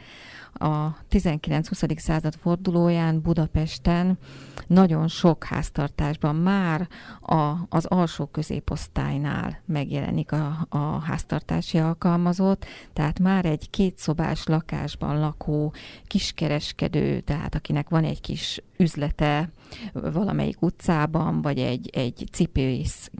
a 0.58 0.96
19-20. 1.10 1.98
század 1.98 2.34
fordulóján 2.34 3.20
Budapesten 3.20 4.18
nagyon 4.66 5.08
sok 5.08 5.44
háztartásban 5.44 6.36
már 6.36 6.88
a, 7.20 7.52
az 7.68 7.84
alsó 7.84 8.26
középosztálynál 8.26 9.60
megjelenik 9.64 10.32
a, 10.32 10.66
a 10.68 10.78
háztartási 10.78 11.78
alkalmazott, 11.78 12.66
tehát 12.92 13.18
már 13.18 13.44
egy 13.44 13.70
kétszobás 13.70 14.46
lakásban 14.46 15.18
lakó 15.18 15.72
kiskereskedő, 16.06 17.20
tehát 17.20 17.54
akinek 17.54 17.88
van 17.88 18.04
egy 18.04 18.20
kis 18.20 18.62
üzlete 18.76 19.50
valamelyik 19.92 20.62
utcában, 20.62 21.42
vagy 21.42 21.58
egy, 21.58 21.90
egy 21.92 22.28
cipőész 22.32 23.10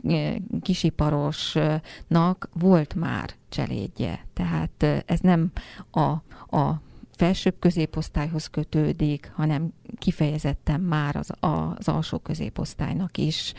kisiparosnak 0.61 2.49
volt 2.53 2.95
már 2.95 3.33
cselédje. 3.49 4.25
Tehát 4.33 5.03
ez 5.05 5.19
nem 5.19 5.51
a, 5.91 6.09
a 6.57 6.81
felsőbb 7.19 7.55
középosztályhoz 7.59 8.47
kötődik, 8.47 9.31
hanem 9.35 9.73
kifejezetten 9.97 10.79
már 10.79 11.15
az, 11.15 11.31
az 11.39 11.87
alsó 11.87 12.17
középosztálynak 12.17 13.17
is 13.17 13.53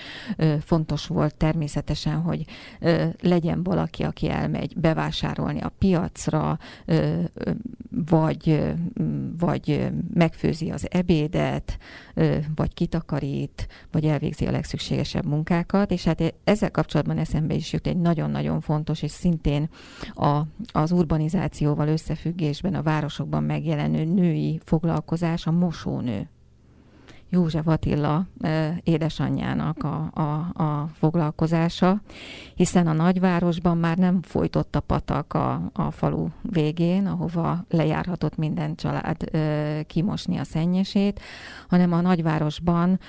fontos 0.60 1.06
volt 1.06 1.34
természetesen, 1.34 2.20
hogy 2.20 2.44
legyen 3.20 3.62
valaki, 3.62 4.02
aki 4.02 4.28
elmegy 4.28 4.76
bevásárolni 4.76 5.60
a 5.60 5.72
piacra, 5.78 6.58
vagy, 8.06 8.72
vagy 9.38 9.90
megfőzi 10.14 10.70
az 10.70 10.86
ebédet, 10.90 11.78
vagy 12.54 12.74
kitakarít, 12.74 13.68
vagy 13.92 14.04
elvégzi 14.04 14.46
a 14.46 14.50
legszükségesebb 14.50 15.26
munkákat, 15.26 15.90
és 15.90 16.04
hát 16.04 16.34
ezzel 16.44 16.70
kapcsolatban 16.70 17.18
eszembe 17.18 17.54
is 17.54 17.72
jut 17.72 17.86
egy 17.86 17.96
nagyon-nagyon 17.96 18.60
fontos, 18.60 19.02
és 19.02 19.10
szintén 19.10 19.68
a, 20.14 20.40
az 20.72 20.90
urbanizációval 20.90 21.88
összefüggésben 21.88 22.74
a 22.74 22.82
városokban 22.82 23.42
megjelenő 23.42 24.04
női 24.04 24.60
foglalkozás 24.64 25.46
a 25.46 25.50
mosónő. 25.50 26.19
József 27.32 27.66
Attila 27.66 28.26
édesanyjának 28.82 29.84
a, 29.84 30.10
a, 30.14 30.62
a 30.62 30.88
foglalkozása, 30.98 32.00
hiszen 32.54 32.86
a 32.86 32.92
nagyvárosban 32.92 33.78
már 33.78 33.96
nem 33.96 34.22
folytott 34.22 34.76
a 34.76 34.80
patak 34.80 35.34
a, 35.34 35.70
a 35.72 35.90
falu 35.90 36.28
végén, 36.42 37.06
ahova 37.06 37.64
lejárhatott 37.68 38.36
minden 38.36 38.74
család 38.74 39.30
kimosni 39.86 40.36
a 40.36 40.44
szennyesét, 40.44 41.20
hanem 41.68 41.92
a 41.92 42.00
nagyvárosban 42.00 43.00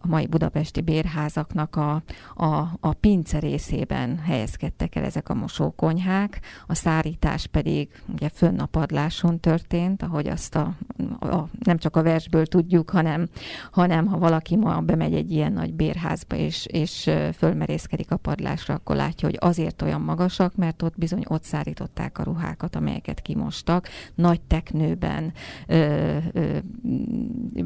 a 0.00 0.06
mai 0.06 0.26
budapesti 0.26 0.80
bérházaknak 0.80 1.76
a, 1.76 2.02
a, 2.34 2.68
a 2.80 2.92
pince 2.92 3.38
részében 3.38 4.18
helyezkedtek 4.18 4.94
el 4.94 5.04
ezek 5.04 5.28
a 5.28 5.34
mosókonyhák, 5.34 6.40
a 6.66 6.74
szárítás 6.74 7.46
pedig 7.46 8.02
ugye 8.14 8.28
fönn 8.28 8.58
a 8.58 8.66
padláson 8.66 9.40
történt, 9.40 10.02
ahogy 10.02 10.28
azt 10.28 10.54
a, 10.54 10.74
a, 11.20 11.48
nem 11.58 11.78
csak 11.78 11.96
a 11.96 12.02
versből 12.02 12.46
tudjuk, 12.46 12.90
hanem 12.90 13.28
hanem 13.70 14.06
ha 14.06 14.18
valaki 14.18 14.56
ma 14.56 14.80
bemegy 14.80 15.14
egy 15.14 15.30
ilyen 15.30 15.52
nagy 15.52 15.74
bérházba, 15.74 16.36
és, 16.36 16.66
és 16.66 17.10
fölmerészkedik 17.34 18.10
a 18.10 18.16
padlásra, 18.16 18.74
akkor 18.74 18.96
látja, 18.96 19.28
hogy 19.28 19.38
azért 19.40 19.82
olyan 19.82 20.00
magasak, 20.00 20.56
mert 20.56 20.82
ott 20.82 20.94
bizony 20.96 21.22
ott 21.28 21.42
szárították 21.42 22.18
a 22.18 22.22
ruhákat, 22.22 22.76
amelyeket 22.76 23.20
kimostak, 23.20 23.88
nagy 24.14 24.40
teknőben, 24.40 25.32
ö, 25.66 26.16
ö, 26.32 26.58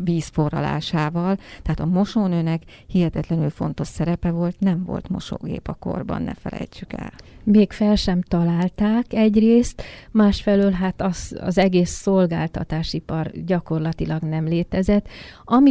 vízforralásával. 0.05 1.37
Tehát 1.63 1.81
a 1.81 1.87
mosónőnek 1.87 2.63
hihetetlenül 2.87 3.51
fontos 3.51 3.89
szerepe 3.89 4.31
volt, 4.31 4.57
nem 4.59 4.85
volt 4.85 5.09
mosógép 5.09 5.69
a 5.69 5.75
korban, 5.75 6.23
ne 6.23 6.35
felejtsük 6.35 6.93
el. 6.93 7.13
Még 7.45 7.73
fel 7.73 7.95
sem 7.95 8.23
találták 8.23 9.13
egyrészt, 9.13 9.83
másfelől 10.11 10.71
hát 10.71 11.03
az, 11.03 11.37
az 11.41 11.59
egész 11.59 11.91
szolgáltatásipar 11.91 13.31
gyakorlatilag 13.45 14.23
nem 14.23 14.45
létezett. 14.45 15.09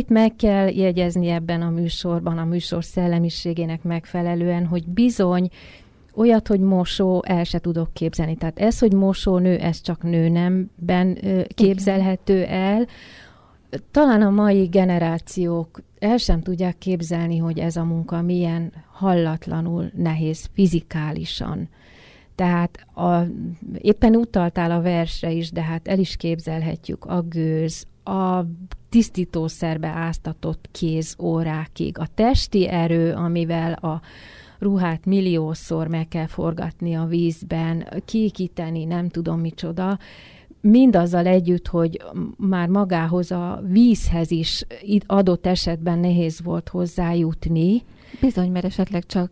Amit 0.03 0.21
meg 0.21 0.35
kell 0.35 0.67
jegyezni 0.67 1.27
ebben 1.27 1.61
a 1.61 1.69
műsorban, 1.69 2.37
a 2.37 2.45
műsor 2.45 2.83
szellemiségének 2.83 3.83
megfelelően, 3.83 4.65
hogy 4.65 4.87
bizony 4.87 5.49
olyat, 6.15 6.47
hogy 6.47 6.59
mosó, 6.59 7.23
el 7.25 7.43
se 7.43 7.59
tudok 7.59 7.93
képzelni. 7.93 8.35
Tehát 8.35 8.59
ez, 8.59 8.79
hogy 8.79 8.93
mosónő, 8.93 9.57
ez 9.57 9.81
csak 9.81 10.03
nőnemben 10.03 11.17
képzelhető 11.47 12.43
el. 12.43 12.87
Talán 13.91 14.21
a 14.21 14.29
mai 14.29 14.65
generációk 14.65 15.81
el 15.99 16.17
sem 16.17 16.41
tudják 16.41 16.77
képzelni, 16.77 17.37
hogy 17.37 17.59
ez 17.59 17.75
a 17.75 17.83
munka 17.83 18.21
milyen 18.21 18.73
hallatlanul 18.91 19.91
nehéz 19.95 20.49
fizikálisan. 20.53 21.69
Tehát 22.35 22.85
a, 22.93 23.21
éppen 23.77 24.15
utaltál 24.15 24.71
a 24.71 24.81
versre 24.81 25.31
is, 25.31 25.51
de 25.51 25.61
hát 25.61 25.87
el 25.87 25.99
is 25.99 26.15
képzelhetjük 26.15 27.05
a 27.05 27.21
gőz, 27.21 27.85
a 28.03 28.45
tisztítószerbe 28.89 29.87
áztatott 29.87 30.69
kéz 30.71 31.15
órákig, 31.19 31.97
a 31.97 32.07
testi 32.15 32.67
erő, 32.67 33.13
amivel 33.13 33.73
a 33.73 34.01
ruhát 34.59 35.05
milliószor 35.05 35.87
meg 35.87 36.07
kell 36.07 36.27
forgatni 36.27 36.93
a 36.95 37.05
vízben, 37.05 37.87
kékíteni, 38.05 38.83
nem 38.83 39.09
tudom 39.09 39.39
micsoda, 39.39 39.99
mindazzal 40.61 41.25
együtt, 41.25 41.67
hogy 41.67 42.01
már 42.37 42.67
magához 42.67 43.31
a 43.31 43.61
vízhez 43.67 44.31
is 44.31 44.65
adott 45.05 45.45
esetben 45.45 45.99
nehéz 45.99 46.41
volt 46.43 46.69
hozzájutni. 46.69 47.83
Bizony, 48.19 48.51
mert 48.51 48.65
esetleg 48.65 49.05
csak 49.05 49.31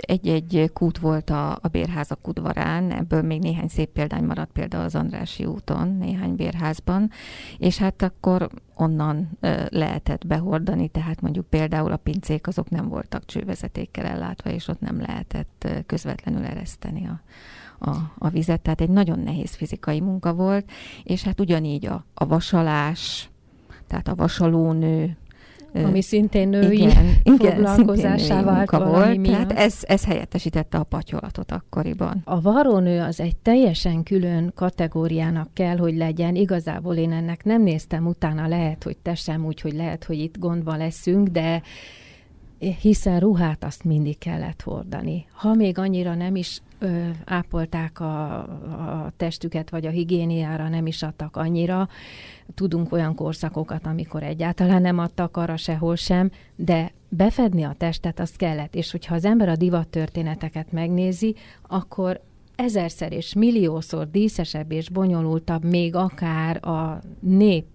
egy-egy 0.00 0.70
kút 0.72 0.98
volt 0.98 1.30
a, 1.30 1.50
a 1.52 1.68
bérházak 1.70 2.28
udvarán, 2.28 2.90
ebből 2.92 3.22
még 3.22 3.40
néhány 3.40 3.68
szép 3.68 3.88
példány 3.88 4.24
maradt 4.24 4.52
például 4.52 4.84
az 4.84 4.94
Andrási 4.94 5.44
úton, 5.44 5.88
néhány 5.88 6.36
bérházban, 6.36 7.10
és 7.58 7.78
hát 7.78 8.02
akkor 8.02 8.48
onnan 8.74 9.38
lehetett 9.68 10.26
behordani, 10.26 10.88
tehát 10.88 11.20
mondjuk 11.20 11.46
például 11.46 11.92
a 11.92 11.96
pincék 11.96 12.46
azok 12.46 12.70
nem 12.70 12.88
voltak 12.88 13.24
csővezetékkel 13.24 14.04
ellátva, 14.04 14.50
és 14.50 14.68
ott 14.68 14.80
nem 14.80 15.00
lehetett 15.00 15.68
közvetlenül 15.86 16.44
ereszteni 16.44 17.06
a, 17.06 17.20
a, 17.90 18.12
a 18.18 18.28
vizet, 18.28 18.60
tehát 18.60 18.80
egy 18.80 18.90
nagyon 18.90 19.18
nehéz 19.18 19.54
fizikai 19.54 20.00
munka 20.00 20.34
volt, 20.34 20.70
és 21.02 21.22
hát 21.22 21.40
ugyanígy 21.40 21.86
a, 21.86 22.04
a 22.14 22.26
vasalás, 22.26 23.30
tehát 23.86 24.08
a 24.08 24.14
vasalónő, 24.14 25.16
ami 25.74 26.02
szintén 26.02 26.48
női 26.48 26.88
igen, 27.22 27.64
foglalkozásá 27.64 28.42
vált 28.42 28.70
volt. 28.70 29.16
Miatt. 29.18 29.32
Tehát 29.32 29.52
ez, 29.52 29.78
ez 29.82 30.04
helyettesítette 30.04 30.78
a 30.78 30.82
patyolatot 30.82 31.52
akkoriban. 31.52 32.22
A 32.24 32.40
varónő 32.40 33.00
az 33.00 33.20
egy 33.20 33.36
teljesen 33.36 34.02
külön 34.02 34.52
kategóriának 34.54 35.48
kell, 35.52 35.76
hogy 35.76 35.96
legyen. 35.96 36.34
Igazából 36.34 36.94
én 36.94 37.12
ennek 37.12 37.44
nem 37.44 37.62
néztem 37.62 38.06
utána, 38.06 38.48
lehet, 38.48 38.82
hogy 38.82 38.96
te 39.02 39.14
sem, 39.14 39.44
úgyhogy 39.44 39.72
lehet, 39.72 40.04
hogy 40.04 40.18
itt 40.18 40.38
gondban 40.38 40.78
leszünk, 40.78 41.28
de 41.28 41.62
hiszen 42.80 43.20
ruhát 43.20 43.64
azt 43.64 43.84
mindig 43.84 44.18
kellett 44.18 44.62
hordani. 44.62 45.26
Ha 45.32 45.54
még 45.54 45.78
annyira 45.78 46.14
nem 46.14 46.36
is 46.36 46.60
ö, 46.82 47.08
ápolták 47.24 48.00
a, 48.00 48.38
a 48.38 49.12
testüket, 49.16 49.70
vagy 49.70 49.86
a 49.86 49.90
higiéniára 49.90 50.68
nem 50.68 50.86
is 50.86 51.02
adtak 51.02 51.36
annyira, 51.36 51.88
tudunk 52.54 52.92
olyan 52.92 53.14
korszakokat, 53.14 53.86
amikor 53.86 54.22
egyáltalán 54.22 54.82
nem 54.82 54.98
adtak 54.98 55.36
arra 55.36 55.56
sehol 55.56 55.96
sem, 55.96 56.30
de 56.56 56.92
befedni 57.08 57.62
a 57.62 57.74
testet 57.78 58.20
azt 58.20 58.36
kellett, 58.36 58.74
és 58.74 58.90
hogyha 58.90 59.14
az 59.14 59.24
ember 59.24 59.48
a 59.48 59.56
divat 59.56 59.88
történeteket 59.88 60.72
megnézi, 60.72 61.34
akkor 61.68 62.20
ezerszer 62.56 63.12
és 63.12 63.34
milliószor 63.34 64.10
díszesebb 64.10 64.72
és 64.72 64.90
bonyolultabb 64.90 65.64
még 65.64 65.94
akár 65.94 66.66
a 66.66 67.00
nép 67.20 67.66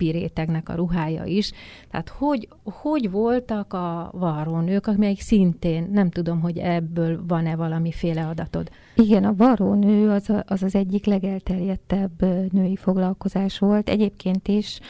rétegnek 0.00 0.68
a 0.68 0.74
ruhája 0.74 1.24
is. 1.24 1.52
Tehát 1.90 2.08
hogy, 2.08 2.48
hogy 2.62 3.10
voltak 3.10 3.72
a 3.72 4.10
varrónők, 4.14 4.86
amelyik 4.86 5.20
szintén, 5.20 5.88
nem 5.92 6.10
tudom, 6.10 6.40
hogy 6.40 6.58
ebből 6.58 7.20
van-e 7.26 7.56
valamiféle 7.56 8.26
adatod. 8.26 8.70
Igen, 8.94 9.24
a 9.24 9.34
varrónő 9.36 10.10
az, 10.10 10.32
az 10.46 10.62
az 10.62 10.74
egyik 10.74 11.06
legelterjedtebb 11.06 12.22
női 12.52 12.76
foglalkozás 12.76 13.58
volt. 13.58 13.88
Egyébként 13.88 14.48
is 14.48 14.80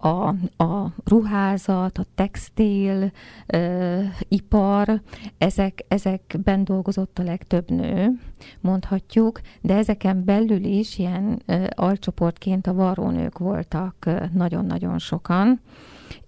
a, 0.00 0.28
a 0.64 0.92
ruházat, 1.04 1.98
a 1.98 2.04
textil, 2.14 3.12
ö, 3.46 4.00
ipar, 4.28 5.00
ezek, 5.38 5.84
ezekben 5.88 6.64
dolgozott 6.64 7.18
a 7.18 7.22
legtöbb 7.22 7.70
nő, 7.70 8.18
mondhatjuk, 8.60 9.40
de 9.60 9.76
ezeken 9.76 10.24
belül 10.24 10.64
is 10.64 10.98
ilyen 10.98 11.42
ö, 11.46 11.64
alcsoportként 11.74 12.66
a 12.66 12.74
varrónők 12.74 13.38
voltak 13.38 14.10
nagyon-nagyon 14.32 14.98
sokan. 14.98 15.60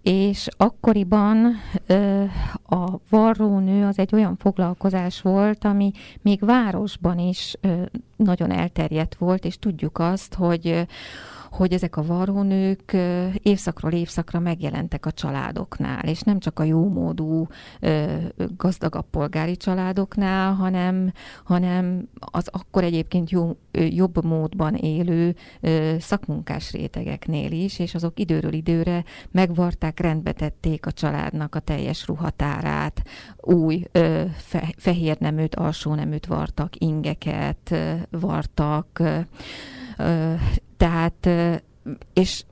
És 0.02 0.48
akkoriban 0.56 1.54
ö, 1.86 2.24
a 2.66 2.98
varrónő 3.08 3.86
az 3.86 3.98
egy 3.98 4.14
olyan 4.14 4.36
foglalkozás 4.36 5.20
volt, 5.20 5.64
ami 5.64 5.92
még 6.20 6.44
városban 6.44 7.18
is 7.18 7.56
ö, 7.60 7.82
nagyon 8.16 8.50
elterjedt 8.50 9.14
volt, 9.14 9.44
és 9.44 9.58
tudjuk 9.58 9.98
azt, 9.98 10.34
hogy 10.34 10.86
hogy 11.52 11.72
ezek 11.72 11.96
a 11.96 12.02
varrónők 12.02 12.96
évszakról 13.42 13.92
évszakra 13.92 14.38
megjelentek 14.38 15.06
a 15.06 15.12
családoknál, 15.12 16.04
és 16.04 16.20
nem 16.20 16.38
csak 16.38 16.58
a 16.58 16.62
jómódú, 16.62 17.46
gazdagabb 18.56 19.06
polgári 19.10 19.56
családoknál, 19.56 20.52
hanem, 20.52 21.12
hanem 21.44 22.08
az 22.14 22.48
akkor 22.50 22.84
egyébként 22.84 23.30
jó, 23.30 23.56
jobb 23.72 24.24
módban 24.24 24.74
élő 24.74 25.36
szakmunkás 25.98 26.72
rétegeknél 26.72 27.52
is, 27.52 27.78
és 27.78 27.94
azok 27.94 28.20
időről 28.20 28.52
időre 28.52 29.04
megvarták, 29.30 30.00
rendbe 30.00 30.32
tették 30.32 30.86
a 30.86 30.92
családnak 30.92 31.54
a 31.54 31.60
teljes 31.60 32.06
ruhatárát, 32.06 33.02
új 33.36 33.84
fe, 34.36 34.74
fehér 34.76 35.16
neműt, 35.18 35.54
alsó 35.54 35.94
neműt 35.94 36.26
vartak, 36.26 36.72
ingeket 36.78 37.74
vartak, 38.10 39.02
tehát, 40.82 41.28
és 42.12 42.44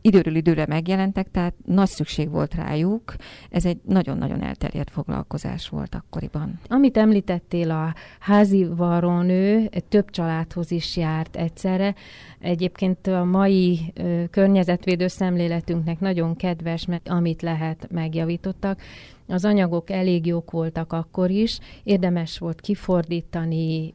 időről 0.00 0.34
időre 0.34 0.66
megjelentek, 0.68 1.30
tehát 1.30 1.54
nagy 1.64 1.88
szükség 1.88 2.30
volt 2.30 2.54
rájuk. 2.54 3.14
Ez 3.50 3.64
egy 3.64 3.78
nagyon-nagyon 3.84 4.42
elterjedt 4.42 4.90
foglalkozás 4.90 5.68
volt 5.68 5.94
akkoriban. 5.94 6.60
Amit 6.68 6.96
említettél, 6.96 7.70
a 7.70 7.94
házi 8.18 8.64
varrónő 8.64 9.70
több 9.88 10.10
családhoz 10.10 10.70
is 10.70 10.96
járt 10.96 11.36
egyszerre. 11.36 11.94
Egyébként 12.38 13.06
a 13.06 13.24
mai 13.24 13.92
ö, 13.94 14.24
környezetvédő 14.30 15.06
szemléletünknek 15.06 16.00
nagyon 16.00 16.36
kedves, 16.36 16.86
mert 16.86 17.08
amit 17.08 17.42
lehet, 17.42 17.88
megjavítottak. 17.90 18.80
Az 19.26 19.44
anyagok 19.44 19.90
elég 19.90 20.26
jók 20.26 20.50
voltak 20.50 20.92
akkor 20.92 21.30
is, 21.30 21.58
érdemes 21.82 22.38
volt 22.38 22.60
kifordítani, 22.60 23.94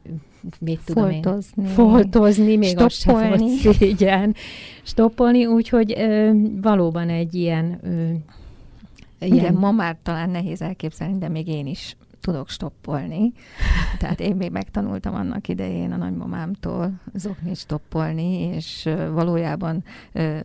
mit 0.60 0.80
tudom 0.84 1.10
foltozni, 1.10 1.62
én, 1.62 1.68
foltozni, 1.68 2.56
még 2.56 2.78
stoppolni. 2.78 3.32
az 3.32 3.38
sem 3.38 3.38
volt 3.38 3.76
szégyen, 3.76 4.34
stoppolni, 4.82 5.46
úgyhogy 5.46 5.94
ö, 5.98 6.30
valóban 6.60 7.08
egy 7.08 7.34
ilyen... 7.34 7.78
Ö, 7.82 7.88
ilyen... 9.18 9.36
Igen, 9.36 9.54
ma 9.54 9.70
már 9.70 9.96
talán 10.02 10.30
nehéz 10.30 10.62
elképzelni, 10.62 11.18
de 11.18 11.28
még 11.28 11.48
én 11.48 11.66
is 11.66 11.96
tudok 12.26 12.48
stoppolni. 12.48 13.32
Tehát 13.98 14.20
én 14.20 14.36
még 14.36 14.50
megtanultam 14.50 15.14
annak 15.14 15.48
idején 15.48 15.92
a 15.92 15.96
nagymamámtól 15.96 16.92
zoknit 17.14 17.56
stoppolni, 17.56 18.40
és 18.40 18.88
valójában 19.12 19.84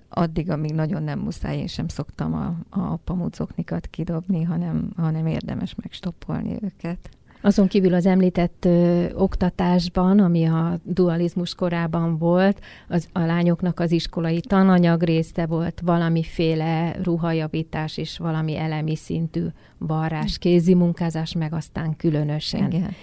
addig, 0.10 0.50
amíg 0.50 0.74
nagyon 0.74 1.04
nem 1.04 1.20
muszáj, 1.20 1.58
én 1.58 1.68
sem 1.68 1.88
szoktam 1.88 2.34
a, 2.34 2.56
a 2.70 2.96
pamut 2.96 3.36
zoknikat 3.36 3.88
kidobni, 3.88 4.44
hanem, 4.44 4.90
hanem 4.98 5.26
érdemes 5.26 5.76
megstoppolni 5.76 6.58
őket. 6.62 7.10
Azon 7.42 7.68
kívül 7.68 7.94
az 7.94 8.06
említett 8.06 8.66
ö, 8.66 9.06
oktatásban, 9.14 10.20
ami 10.20 10.46
a 10.46 10.80
dualizmus 10.84 11.56
korában 11.56 12.18
volt, 12.18 12.60
az, 12.88 13.08
a 13.12 13.20
lányoknak 13.20 13.80
az 13.80 13.92
iskolai 13.92 14.40
tananyag 14.40 15.04
része 15.04 15.46
volt 15.46 15.82
valamiféle 15.86 16.96
ruhajavítás 17.04 17.98
és 17.98 18.18
valami 18.18 18.58
elemi 18.58 18.96
szintű 18.96 19.46
varrás, 19.88 20.38
kézi 20.38 20.74
munkázás, 20.74 21.34
meg 21.34 21.54
aztán 21.54 21.96
különösen. 21.96 22.72
Igen. 22.72 22.94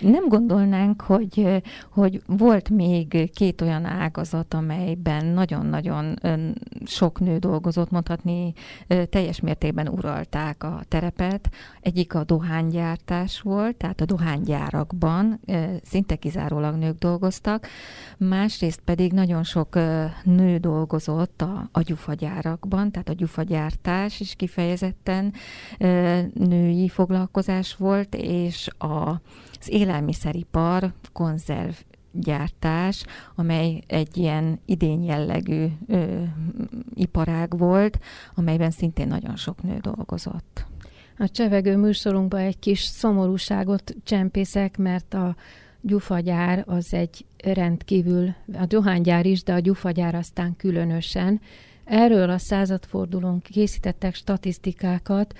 Nem 0.00 0.28
gondolnánk, 0.28 1.00
hogy, 1.00 1.62
hogy 1.90 2.22
volt 2.26 2.68
még 2.68 3.30
két 3.34 3.60
olyan 3.60 3.84
ágazat, 3.84 4.54
amelyben 4.54 5.26
nagyon-nagyon 5.26 6.18
sok 6.84 7.20
nő 7.20 7.38
dolgozott, 7.38 7.90
mondhatni 7.90 8.52
teljes 9.10 9.40
mértékben 9.40 9.88
uralták 9.88 10.64
a 10.64 10.80
terepet. 10.88 11.48
Egyik 11.80 12.14
a 12.14 12.24
dohánygyártás 12.24 13.40
volt, 13.40 13.76
tehát 13.88 14.12
a 14.12 14.14
dohánygyárakban 14.16 15.40
szinte 15.82 16.16
kizárólag 16.16 16.74
nők 16.74 16.98
dolgoztak, 16.98 17.66
másrészt 18.18 18.80
pedig 18.84 19.12
nagyon 19.12 19.44
sok 19.44 19.74
nő 20.24 20.56
dolgozott 20.58 21.42
a, 21.42 21.68
a 21.72 21.80
gyufagyárakban, 21.80 22.90
tehát 22.90 23.08
a 23.08 23.12
gyufagyártás 23.12 24.20
is 24.20 24.34
kifejezetten 24.34 25.32
női 26.34 26.88
foglalkozás 26.88 27.76
volt, 27.76 28.14
és 28.14 28.68
a, 28.78 29.08
az 29.60 29.68
élelmiszeripar, 29.68 30.92
konzerv 31.12 31.74
gyártás, 32.12 33.04
amely 33.34 33.82
egy 33.86 34.16
ilyen 34.16 34.60
idén 34.64 35.02
jellegű 35.02 35.66
ö, 35.86 36.22
iparág 36.94 37.58
volt, 37.58 37.98
amelyben 38.34 38.70
szintén 38.70 39.06
nagyon 39.06 39.36
sok 39.36 39.62
nő 39.62 39.78
dolgozott. 39.78 40.66
A 41.18 41.28
csevegő 41.28 41.76
műsorunkban 41.76 42.40
egy 42.40 42.58
kis 42.58 42.80
szomorúságot 42.80 43.94
csempészek, 44.04 44.76
mert 44.76 45.14
a 45.14 45.36
gyufagyár 45.80 46.64
az 46.66 46.94
egy 46.94 47.24
rendkívül, 47.44 48.34
a 48.52 48.66
dohánygyár 48.66 49.26
is, 49.26 49.42
de 49.42 49.52
a 49.52 49.58
gyufagyár 49.58 50.14
aztán 50.14 50.56
különösen. 50.56 51.40
Erről 51.84 52.30
a 52.30 52.38
századfordulón 52.38 53.40
készítettek 53.40 54.14
statisztikákat, 54.14 55.34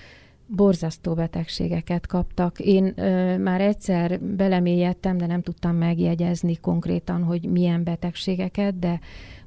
borzasztó 0.45 1.13
betegségeket 1.13 2.07
kaptak. 2.07 2.59
Én 2.59 2.93
ö, 2.95 3.37
már 3.37 3.61
egyszer 3.61 4.19
belemélyedtem, 4.21 5.17
de 5.17 5.25
nem 5.25 5.41
tudtam 5.41 5.75
megjegyezni 5.75 6.55
konkrétan, 6.55 7.23
hogy 7.23 7.41
milyen 7.43 7.83
betegségeket, 7.83 8.79
de 8.79 8.99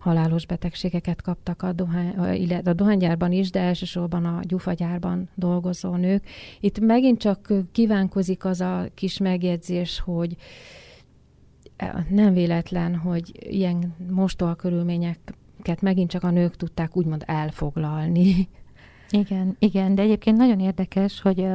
halálos 0.02 0.46
betegségeket 0.46 1.22
kaptak 1.22 1.62
a, 1.62 1.72
dohány, 1.72 2.34
illetve 2.34 2.70
a 2.70 2.74
dohánygyárban 2.74 3.32
is, 3.32 3.50
de 3.50 3.60
elsősorban 3.60 4.24
a 4.24 4.40
gyufagyárban 4.42 5.28
dolgozó 5.34 5.94
nők. 5.94 6.24
Itt 6.60 6.78
megint 6.78 7.18
csak 7.18 7.52
kívánkozik 7.72 8.44
az 8.44 8.60
a 8.60 8.86
kis 8.94 9.18
megjegyzés, 9.18 10.00
hogy 10.00 10.36
nem 12.08 12.32
véletlen, 12.32 12.96
hogy 12.96 13.32
ilyen 13.50 13.94
mostoha 14.10 14.54
körülményeket 14.54 15.80
megint 15.80 16.10
csak 16.10 16.22
a 16.22 16.30
nők 16.30 16.56
tudták 16.56 16.96
úgymond 16.96 17.22
elfoglalni. 17.26 18.48
Igen, 19.10 19.56
igen, 19.58 19.94
de 19.94 20.02
egyébként 20.02 20.36
nagyon 20.36 20.60
érdekes, 20.60 21.20
hogy 21.20 21.46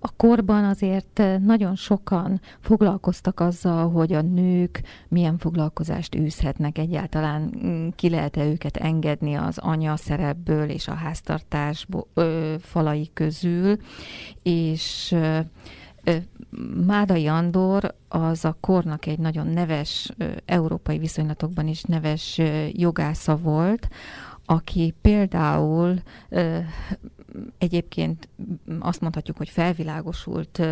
a 0.00 0.10
korban 0.16 0.64
azért 0.64 1.22
nagyon 1.40 1.74
sokan 1.74 2.40
foglalkoztak 2.60 3.40
azzal, 3.40 3.90
hogy 3.90 4.12
a 4.12 4.20
nők 4.22 4.82
milyen 5.08 5.38
foglalkozást 5.38 6.14
űzhetnek 6.14 6.78
egyáltalán, 6.78 7.52
ki 7.96 8.10
lehet-e 8.10 8.44
őket 8.44 8.76
engedni 8.76 9.34
az 9.34 9.58
anya 9.58 9.96
szerepből 9.96 10.68
és 10.68 10.88
a 10.88 10.94
háztartás 10.94 11.86
falai 12.60 13.10
közül, 13.14 13.76
és 14.42 15.16
Mádai 16.86 17.26
Andor 17.26 17.94
az 18.08 18.44
a 18.44 18.56
kornak 18.60 19.06
egy 19.06 19.18
nagyon 19.18 19.46
neves, 19.46 20.12
európai 20.44 20.98
viszonylatokban 20.98 21.66
is 21.66 21.82
neves 21.82 22.40
jogásza 22.72 23.36
volt, 23.36 23.88
aki 24.44 24.94
például 25.00 26.02
egyébként 27.58 28.28
azt 28.78 29.00
mondhatjuk, 29.00 29.36
hogy 29.36 29.48
felvilágosult 29.48 30.62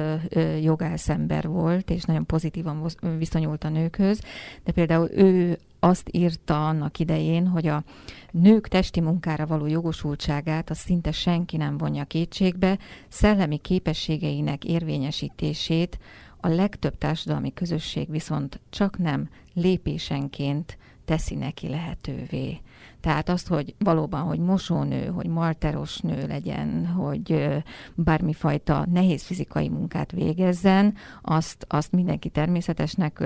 jogászember 0.63 1.49
volt, 1.49 1.91
és 1.91 2.03
nagyon 2.03 2.27
pozitívan 2.27 2.89
viszonyult 3.19 3.65
a 3.65 3.69
nőkhöz, 3.69 4.21
de 4.65 4.73
például 4.73 5.11
ő 5.11 5.59
azt 5.81 6.09
írta 6.13 6.69
annak 6.69 6.99
idején, 6.99 7.47
hogy 7.47 7.67
a 7.67 7.85
nők 8.31 8.69
testi 8.69 9.01
munkára 9.01 9.47
való 9.47 9.67
jogosultságát 9.67 10.71
az 10.71 10.79
szinte 10.79 11.13
senki 11.13 11.57
nem 11.57 11.79
vonja 11.79 12.05
kétségbe, 12.05 12.79
szellemi 13.09 13.59
képességeinek 13.59 14.65
érvényesítését 14.65 15.99
a 16.41 16.49
legtöbb 16.49 16.99
társadalmi 16.99 17.53
közösség 17.55 18.11
viszont 18.11 18.61
csak 18.71 18.99
nem 18.99 19.29
lépésenként 19.55 20.79
teszi 21.09 21.35
neki 21.35 21.69
lehetővé. 21.69 22.61
Tehát 23.01 23.29
azt, 23.29 23.49
hogy 23.49 23.75
valóban, 23.79 24.21
hogy 24.21 24.39
mosónő, 24.39 25.07
hogy 25.07 25.27
malteros 25.27 25.99
nő 25.99 26.27
legyen, 26.27 26.87
hogy 26.87 27.49
bármifajta 27.95 28.87
nehéz 28.93 29.23
fizikai 29.23 29.69
munkát 29.69 30.13
végezzen, 30.13 30.95
azt, 31.23 31.65
azt 31.69 31.93
mindenki 31.93 32.29
természetesnek 32.29 33.25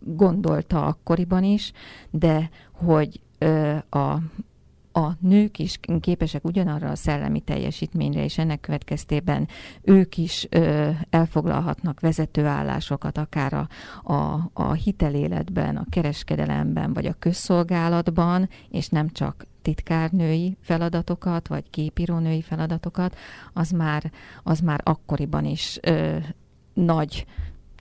gondolta 0.00 0.86
akkoriban 0.86 1.44
is, 1.44 1.72
de 2.10 2.50
hogy 2.72 3.20
a 3.90 4.18
a 4.96 5.16
nők 5.20 5.58
is 5.58 5.78
képesek 6.00 6.44
ugyanarra 6.44 6.90
a 6.90 6.96
szellemi 6.96 7.40
teljesítményre, 7.40 8.24
és 8.24 8.38
ennek 8.38 8.60
következtében 8.60 9.48
ők 9.82 10.16
is 10.16 10.46
ö, 10.50 10.90
elfoglalhatnak 11.10 12.00
vezetőállásokat, 12.00 13.18
akár 13.18 13.52
a, 13.52 13.68
a, 14.12 14.50
a 14.52 14.72
hiteléletben, 14.72 15.76
a 15.76 15.86
kereskedelemben, 15.90 16.92
vagy 16.92 17.06
a 17.06 17.16
közszolgálatban, 17.18 18.48
és 18.70 18.88
nem 18.88 19.08
csak 19.10 19.46
titkárnői 19.62 20.56
feladatokat, 20.60 21.48
vagy 21.48 21.70
képírónői 21.70 22.42
feladatokat, 22.42 23.16
az 23.52 23.70
már, 23.70 24.12
az 24.42 24.60
már 24.60 24.80
akkoriban 24.84 25.44
is 25.44 25.78
ö, 25.82 26.16
nagy 26.74 27.26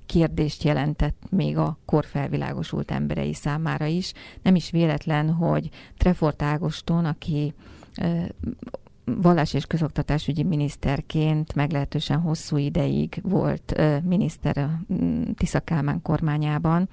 kérdést 0.06 0.64
jelentett 0.64 1.24
még 1.30 1.58
a 1.58 1.78
korfelvilágosult 1.86 2.92
emberei 2.92 3.34
számára 3.34 3.86
is. 3.86 4.14
Nem 4.42 4.56
is 4.56 4.70
véletlen, 4.70 5.30
hogy 5.30 5.70
Trefort 5.98 6.42
Ágoston, 6.42 7.06
aki 7.06 7.54
vallás 9.06 9.54
és 9.54 9.66
közoktatásügyi 9.66 10.44
miniszterként 10.44 11.56
meglehetősen 11.56 12.20
hosszú 12.20 12.58
ideig 12.58 13.20
volt 13.24 13.82
miniszter 14.04 14.58
a 14.58 14.80
Tisza 15.36 15.60
Kálmán 15.60 16.02
kormányában, 16.02 16.90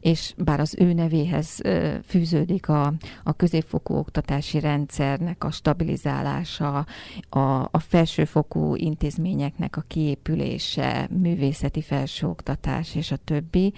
és 0.00 0.34
bár 0.36 0.60
az 0.60 0.74
ő 0.78 0.92
nevéhez 0.92 1.60
fűződik 2.04 2.68
a, 2.68 2.92
a 3.24 3.32
középfokú 3.32 3.94
oktatási 3.94 4.60
rendszernek 4.60 5.44
a 5.44 5.50
stabilizálása, 5.50 6.86
a, 7.28 7.38
a 7.70 7.78
felsőfokú 7.78 8.74
intézményeknek 8.74 9.76
a 9.76 9.84
kiépülése, 9.86 11.08
művészeti 11.10 11.82
felsőoktatás 11.82 12.94
és 12.94 13.10
a 13.10 13.16
többi, 13.16 13.72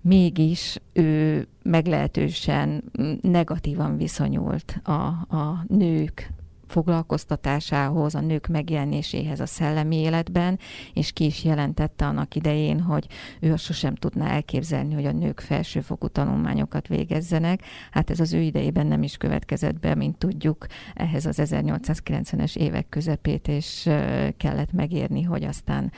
mégis 0.00 0.78
ő 0.92 1.46
meglehetősen 1.62 2.84
negatívan 3.22 3.96
viszonyult 3.96 4.80
a, 4.82 4.92
a 5.36 5.64
nők 5.68 6.32
foglalkoztatásához, 6.66 8.14
a 8.14 8.20
nők 8.20 8.46
megjelenéséhez 8.46 9.40
a 9.40 9.46
szellemi 9.46 9.96
életben, 9.96 10.58
és 10.92 11.12
ki 11.12 11.24
is 11.24 11.44
jelentette 11.44 12.06
annak 12.06 12.34
idején, 12.34 12.80
hogy 12.80 13.06
ő 13.40 13.52
azt 13.52 13.64
sosem 13.64 13.94
tudná 13.94 14.28
elképzelni, 14.28 14.94
hogy 14.94 15.06
a 15.06 15.12
nők 15.12 15.40
felsőfokú 15.40 16.08
tanulmányokat 16.08 16.88
végezzenek. 16.88 17.62
Hát 17.90 18.10
ez 18.10 18.20
az 18.20 18.32
ő 18.32 18.40
idejében 18.40 18.86
nem 18.86 19.02
is 19.02 19.16
következett 19.16 19.80
be, 19.80 19.94
mint 19.94 20.18
tudjuk, 20.18 20.66
ehhez 20.94 21.26
az 21.26 21.40
1890-es 21.42 22.56
évek 22.56 22.88
közepét, 22.88 23.48
és 23.48 23.90
kellett 24.36 24.72
megérni, 24.72 25.22
hogy 25.22 25.44
aztán 25.44 25.92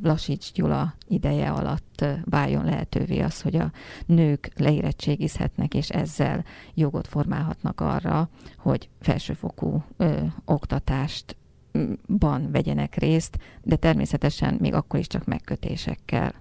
Vlasics 0.00 0.52
Gyula 0.52 0.94
ideje 1.12 1.50
alatt 1.50 2.04
váljon 2.24 2.64
lehetővé 2.64 3.20
az, 3.20 3.40
hogy 3.40 3.56
a 3.56 3.72
nők 4.06 4.50
leérettségizhetnek, 4.56 5.74
és 5.74 5.88
ezzel 5.88 6.44
jogot 6.74 7.06
formálhatnak 7.06 7.80
arra, 7.80 8.28
hogy 8.58 8.88
felsőfokú 9.00 9.84
ö, 9.96 10.20
oktatástban 10.44 12.50
vegyenek 12.50 12.94
részt, 12.94 13.38
de 13.62 13.76
természetesen 13.76 14.56
még 14.60 14.74
akkor 14.74 14.98
is 14.98 15.06
csak 15.06 15.24
megkötésekkel. 15.24 16.34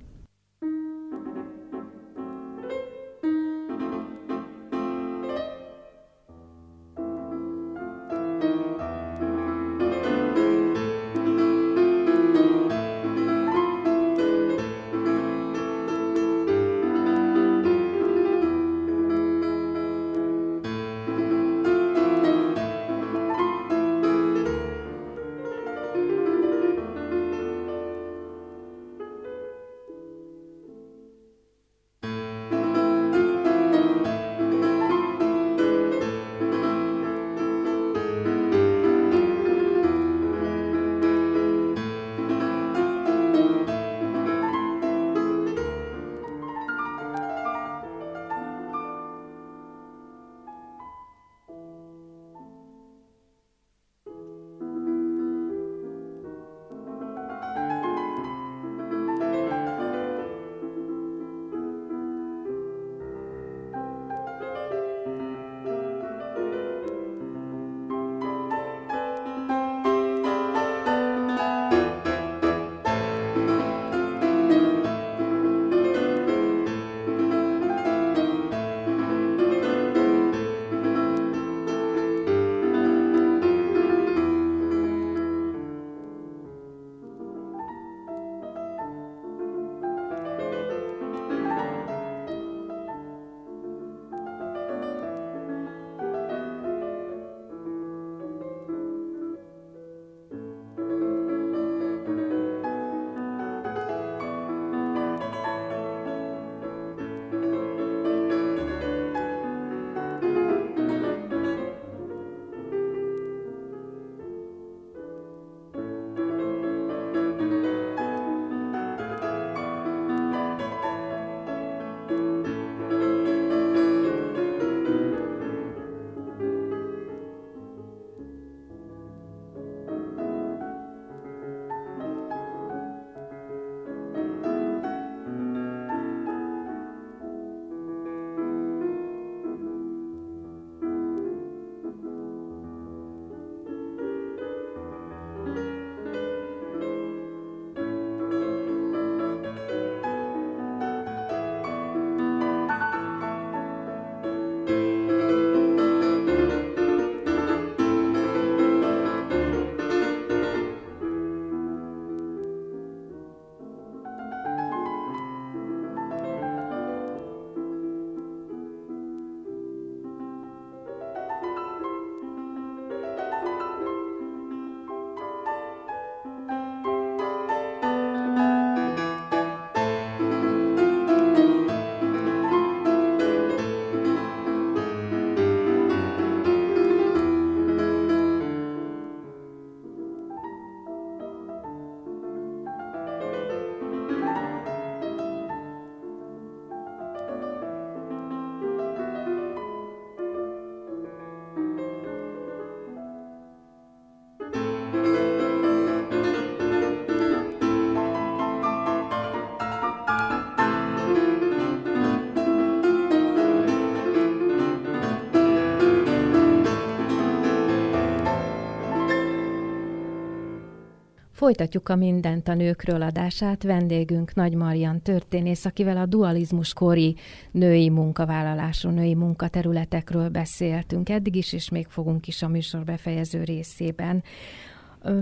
Folytatjuk 221.51 221.89
a 221.89 221.95
Mindent 221.95 222.47
a 222.47 222.53
nőkről 222.53 223.01
adását. 223.01 223.63
Vendégünk 223.63 224.33
Nagy 224.33 224.53
Marian 224.53 225.01
történész, 225.01 225.65
akivel 225.65 225.97
a 225.97 226.05
dualizmus 226.05 226.73
kori 226.73 227.15
női 227.51 227.89
munkavállalású, 227.89 228.89
női 228.89 229.15
munkaterületekről 229.15 230.29
beszéltünk 230.29 231.09
eddig 231.09 231.35
is, 231.35 231.53
és 231.53 231.69
még 231.69 231.87
fogunk 231.87 232.27
is 232.27 232.41
a 232.41 232.47
műsor 232.47 232.83
befejező 232.83 233.43
részében. 233.43 234.23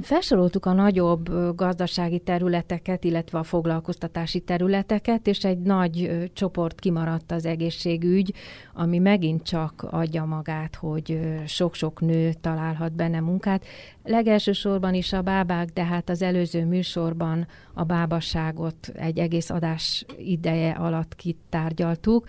Felsoroltuk 0.02 0.66
a 0.66 0.74
nagyobb 0.74 1.56
gazdasági 1.56 2.20
területeket, 2.20 3.04
illetve 3.04 3.40
a 3.40 3.44
foglalkoztatási 3.44 4.40
területeket, 4.40 5.28
és 5.28 5.46
egy 5.46 5.60
nagy 5.60 6.30
csoport 6.34 6.80
kimaradt 6.80 7.32
az 7.32 7.46
egészségügy, 7.46 8.34
ami 8.74 8.98
megint 8.98 9.44
csak 9.44 9.88
adja 9.90 10.26
magát, 10.26 10.76
hogy 10.76 11.20
sok-sok 11.46 12.02
nő 12.02 12.34
találhat 12.42 12.92
benne 12.92 13.20
munkát. 13.20 13.66
Legelsősorban 14.04 14.94
is 14.94 15.14
a 15.14 15.22
bábák, 15.22 15.70
de 15.70 15.84
hát 15.84 16.10
az 16.10 16.22
előző 16.22 16.66
műsorban 16.66 17.48
a 17.74 17.84
bábaságot 17.84 18.92
egy 18.94 19.20
egész 19.20 19.50
adás 19.50 20.06
ideje 20.18 20.72
alatt 20.72 21.16
kitárgyaltuk, 21.16 22.28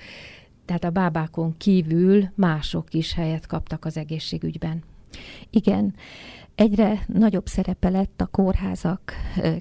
tehát 0.65 0.85
a 0.85 0.91
bábákon 0.91 1.57
kívül 1.57 2.25
mások 2.35 2.95
is 2.95 3.15
helyet 3.15 3.47
kaptak 3.47 3.85
az 3.85 3.97
egészségügyben. 3.97 4.83
Igen. 5.51 5.95
Egyre 6.61 7.05
nagyobb 7.07 7.47
szerepe 7.47 7.89
lett 7.89 8.21
a 8.21 8.27
kórházak 8.27 9.13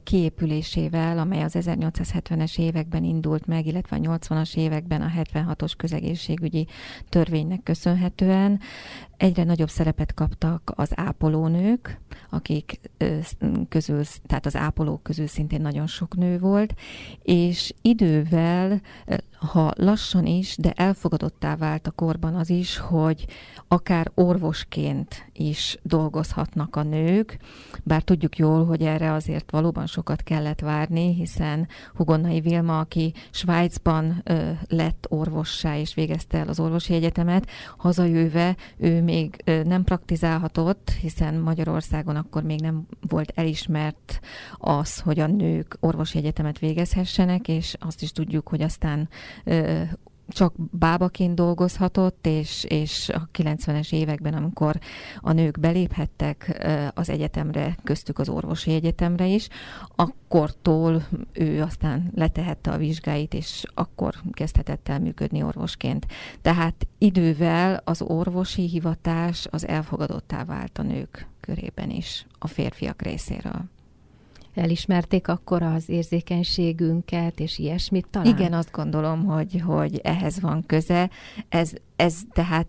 kiépülésével, 0.04 1.18
amely 1.18 1.44
az 1.44 1.56
1870-es 1.60 2.60
években 2.60 3.04
indult 3.04 3.46
meg, 3.46 3.66
illetve 3.66 3.96
a 3.96 4.00
80-as 4.00 4.58
években 4.58 5.02
a 5.02 5.12
76-os 5.16 5.72
közegészségügyi 5.78 6.68
törvénynek 7.10 7.64
köszönhetően. 7.64 8.60
Egyre 9.20 9.44
nagyobb 9.44 9.70
szerepet 9.70 10.14
kaptak 10.14 10.72
az 10.76 10.92
ápolónők, 10.96 12.00
akik 12.30 12.80
közül, 13.70 14.04
tehát 14.26 14.46
az 14.46 14.56
ápolók 14.56 15.04
közül 15.04 15.28
szintén 15.28 15.62
nagyon 15.62 15.88
sok 15.88 16.16
nő 16.16 16.40
volt, 16.40 16.74
és 17.24 17.74
idővel, 17.82 18.82
ha 19.40 19.74
lassan 19.76 20.26
is, 20.26 20.58
de 20.58 20.72
elfogadottá 20.72 21.56
vált 21.56 21.88
a 21.88 21.92
korban 21.92 22.36
az 22.36 22.50
is, 22.50 22.78
hogy 22.78 23.26
akár 23.68 24.12
orvosként 24.14 25.30
is 25.34 25.78
dolgozhatnak 25.84 26.76
a 26.76 26.84
nők, 26.84 27.38
bár 27.84 28.02
tudjuk 28.02 28.38
jól, 28.38 28.66
hogy 28.66 28.82
erre 28.82 29.14
azért 29.14 29.52
valóban 29.52 29.86
sokat 29.86 30.24
kellett 30.24 30.60
várni, 30.60 31.14
hiszen 31.14 31.68
Hugonnai 31.96 32.42
Vilma, 32.42 32.80
aki 32.80 33.14
Svájcban 33.32 34.24
lett 34.68 35.06
orvossá 35.10 35.78
és 35.78 35.94
végezte 35.94 36.38
el 36.38 36.48
az 36.48 36.60
orvosi 36.60 36.94
egyetemet, 36.94 37.50
hazajöve 37.78 38.56
ő 38.78 39.02
még 39.10 39.44
nem 39.46 39.84
praktizálhatott, 39.84 40.90
hiszen 40.90 41.36
Magyarországon 41.36 42.16
akkor 42.16 42.44
még 42.44 42.60
nem 42.62 42.86
volt 43.08 43.32
elismert 43.36 44.20
az, 44.58 45.00
hogy 45.00 45.20
a 45.20 45.28
nők 45.28 45.78
orvosi 45.80 46.18
egyetemet 46.18 46.60
végezhessenek, 46.60 47.48
és 47.48 47.76
azt 47.80 48.02
is 48.02 48.12
tudjuk, 48.12 48.48
hogy 48.48 48.62
aztán 48.62 49.10
csak 50.30 50.54
bábaként 50.72 51.36
dolgozhatott, 51.36 52.28
és, 52.28 52.64
és 52.64 53.10
a 53.10 53.30
90-es 53.38 53.94
években, 53.94 54.34
amikor 54.34 54.80
a 55.20 55.32
nők 55.32 55.60
beléphettek 55.60 56.68
az 56.94 57.10
egyetemre, 57.10 57.78
köztük 57.84 58.20
az 58.20 58.30
orvosi 58.30 58.74
egyetemre 58.74 59.26
is, 59.26 59.48
akkortól 59.96 61.04
ő 61.34 61.62
aztán 61.62 62.12
letehette 62.16 62.72
a 62.72 62.78
vizsgáit, 62.78 63.34
és 63.34 63.64
akkor 63.74 64.16
kezdhetett 64.32 64.90
el 64.90 65.00
működni 65.00 65.44
orvosként. 65.44 66.06
Tehát 66.42 66.88
idővel 66.98 67.82
az 67.84 68.02
orvosi 68.02 68.68
hivatás 68.68 69.48
az 69.52 69.68
elfogadottá 69.68 70.44
vált 70.44 70.78
a 70.78 70.84
nők 70.84 71.28
körében 71.40 71.90
is, 71.90 72.26
a 72.40 72.48
férfiak 72.48 73.02
részéről 73.02 73.70
elismerték 74.60 75.28
akkor 75.28 75.62
az 75.62 75.90
érzékenységünket, 75.90 77.40
és 77.40 77.58
ilyesmit 77.58 78.08
talán? 78.12 78.28
Igen, 78.28 78.54
azt 78.54 78.72
gondolom, 78.72 79.26
hogy, 79.26 79.62
hogy 79.66 80.00
ehhez 80.04 80.40
van 80.40 80.64
köze. 80.66 81.10
Ez, 81.50 81.74
ez 81.96 82.22
tehát 82.32 82.68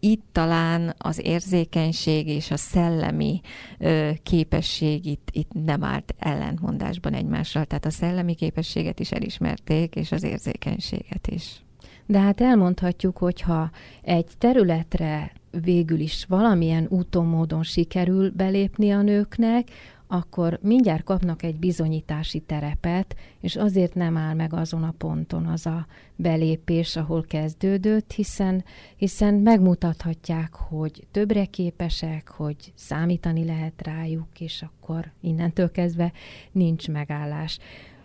itt 0.00 0.24
talán 0.32 0.94
az 0.98 1.20
érzékenység 1.24 2.28
és 2.28 2.50
a 2.50 2.56
szellemi 2.56 3.40
ö, 3.78 4.10
képesség 4.22 5.06
itt, 5.06 5.28
itt 5.32 5.50
nem 5.64 5.84
állt 5.84 6.14
ellentmondásban 6.18 7.14
egymással. 7.14 7.64
Tehát 7.64 7.84
a 7.84 7.90
szellemi 7.90 8.34
képességet 8.34 9.00
is 9.00 9.12
elismerték, 9.12 9.94
és 9.94 10.12
az 10.12 10.22
érzékenységet 10.22 11.26
is. 11.26 11.62
De 12.06 12.18
hát 12.18 12.40
elmondhatjuk, 12.40 13.18
hogyha 13.18 13.70
egy 14.02 14.26
területre 14.38 15.32
végül 15.50 16.00
is 16.00 16.24
valamilyen 16.28 16.86
úton, 16.88 17.26
módon 17.26 17.62
sikerül 17.62 18.30
belépni 18.30 18.90
a 18.90 19.02
nőknek, 19.02 19.68
akkor 20.08 20.58
mindjárt 20.62 21.04
kapnak 21.04 21.42
egy 21.42 21.58
bizonyítási 21.58 22.40
terepet, 22.40 23.16
és 23.40 23.56
azért 23.56 23.94
nem 23.94 24.16
áll 24.16 24.34
meg 24.34 24.52
azon 24.52 24.82
a 24.82 24.94
ponton 24.98 25.46
az 25.46 25.66
a 25.66 25.86
belépés, 26.16 26.96
ahol 26.96 27.24
kezdődött, 27.24 28.12
hiszen, 28.12 28.64
hiszen 28.96 29.34
megmutathatják, 29.34 30.54
hogy 30.54 31.06
többre 31.10 31.44
képesek, 31.44 32.28
hogy 32.28 32.72
számítani 32.74 33.44
lehet 33.44 33.82
rájuk, 33.82 34.40
és 34.40 34.62
akkor 34.62 35.10
innentől 35.20 35.70
kezdve 35.70 36.12
nincs 36.52 36.88
megállás. 36.88 37.58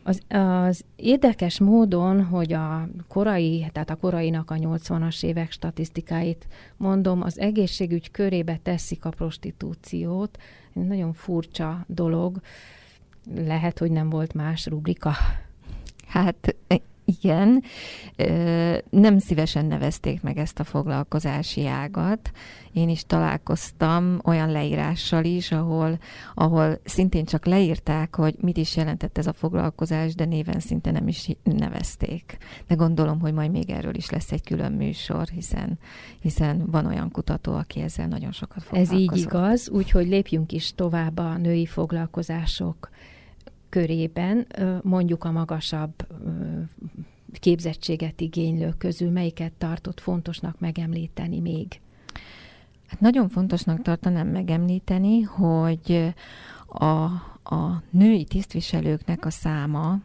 Az, 0.04 0.22
az 0.28 0.84
érdekes 0.96 1.60
módon, 1.60 2.24
hogy 2.24 2.54
a 2.54 2.88
korai, 3.08 3.70
tehát 3.72 3.90
a 3.90 3.96
korainak 3.96 4.52
a 4.52 4.56
80-as 4.56 5.24
évek 5.24 5.52
statisztikáit 5.52 6.48
mondom, 6.78 7.22
az 7.22 7.40
egészségügy 7.40 8.12
körébe 8.12 8.60
teszik 8.64 9.06
a 9.06 9.10
prostitúciót. 9.10 10.38
Nagyon 10.74 11.14
furcsa 11.14 11.84
dolog. 11.88 12.42
Lehet, 13.36 13.80
hogy 13.80 13.92
nem 13.92 14.10
volt 14.10 14.34
más 14.34 14.66
rubrika. 14.66 15.14
Hát 16.08 16.56
igen, 17.06 17.64
nem 18.90 19.18
szívesen 19.18 19.66
nevezték 19.66 20.22
meg 20.22 20.38
ezt 20.38 20.60
a 20.60 20.64
foglalkozási 20.64 21.68
ágat. 21.68 22.32
Én 22.74 22.90
is 22.90 23.06
találkoztam 23.06 24.20
olyan 24.24 24.52
leírással 24.52 25.24
is, 25.24 25.52
ahol, 25.52 26.00
ahol 26.34 26.80
szintén 26.84 27.26
csak 27.26 27.46
leírták, 27.46 28.16
hogy 28.16 28.36
mit 28.40 28.58
is 28.58 28.76
jelentett 28.76 29.18
ez 29.18 29.28
a 29.28 29.34
foglalkozás, 29.34 30.16
de 30.16 30.26
néven 30.26 30.60
szinte 30.60 30.92
nem 30.92 31.08
is 31.08 31.30
nevezték. 31.44 32.38
De 32.68 32.76
gondolom, 32.76 33.20
hogy 33.20 33.34
majd 33.34 33.52
még 33.52 33.70
erről 33.70 33.96
is 33.96 34.10
lesz 34.10 34.32
egy 34.32 34.44
külön 34.44 34.72
műsor, 34.72 35.28
hiszen, 35.28 35.80
hiszen 36.20 36.64
van 36.72 36.86
olyan 36.86 37.12
kutató, 37.12 37.54
aki 37.54 37.82
ezzel 37.82 38.08
nagyon 38.08 38.32
sokat 38.32 38.64
foglalkozott. 38.64 38.96
Ez 38.96 39.02
így 39.02 39.18
igaz, 39.18 39.70
úgyhogy 39.70 40.08
lépjünk 40.08 40.52
is 40.52 40.76
tovább 40.76 41.18
a 41.18 41.38
női 41.38 41.66
foglalkozások 41.66 42.90
körében 43.74 44.48
mondjuk 44.82 45.24
a 45.24 45.32
magasabb 45.32 45.94
képzettséget 47.40 48.22
igénylő 48.22 48.74
közül 48.78 49.10
melyiket 49.10 49.52
tartott 49.58 50.00
fontosnak 50.00 50.60
megemlíteni 50.60 51.40
még? 51.40 51.80
Hát 52.88 53.00
nagyon 53.00 53.30
fontosnak 53.30 53.82
tartanám 53.82 54.28
megemlíteni, 54.28 55.22
hogy 55.22 56.14
a, 56.68 57.04
a 57.44 57.84
női 57.90 58.24
tisztviselőknek 58.24 59.26
a 59.26 59.30
száma 59.30 60.00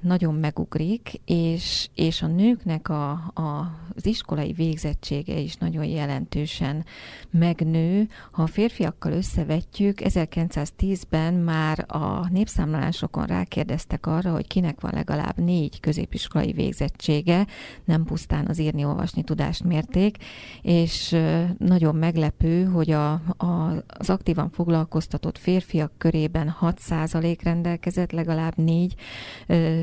nagyon 0.00 0.34
megugrik, 0.34 1.20
és, 1.24 1.88
és 1.94 2.22
a 2.22 2.26
nőknek 2.26 2.88
a, 2.88 3.10
a, 3.34 3.74
az 3.96 4.06
iskolai 4.06 4.52
végzettsége 4.52 5.38
is 5.38 5.54
nagyon 5.54 5.84
jelentősen 5.84 6.84
megnő. 7.30 8.08
Ha 8.30 8.42
a 8.42 8.46
férfiakkal 8.46 9.12
összevetjük, 9.12 9.98
1910-ben 10.04 11.34
már 11.34 11.84
a 11.88 12.28
népszámlálásokon 12.28 13.26
rákérdeztek 13.26 14.06
arra, 14.06 14.32
hogy 14.32 14.46
kinek 14.46 14.80
van 14.80 14.92
legalább 14.94 15.38
négy 15.38 15.80
középiskolai 15.80 16.52
végzettsége, 16.52 17.46
nem 17.84 18.04
pusztán 18.04 18.46
az 18.46 18.58
írni-olvasni 18.58 19.22
tudást 19.22 19.64
mérték, 19.64 20.16
és 20.62 21.16
nagyon 21.58 21.94
meglepő, 21.94 22.64
hogy 22.64 22.90
a, 22.90 23.12
a, 23.36 23.84
az 23.86 24.10
aktívan 24.10 24.50
foglalkoztatott 24.50 25.38
férfiak 25.38 25.92
körében 25.98 26.56
6% 26.60 27.38
rendelkezett 27.42 28.12
legalább 28.12 28.56
négy 28.56 28.94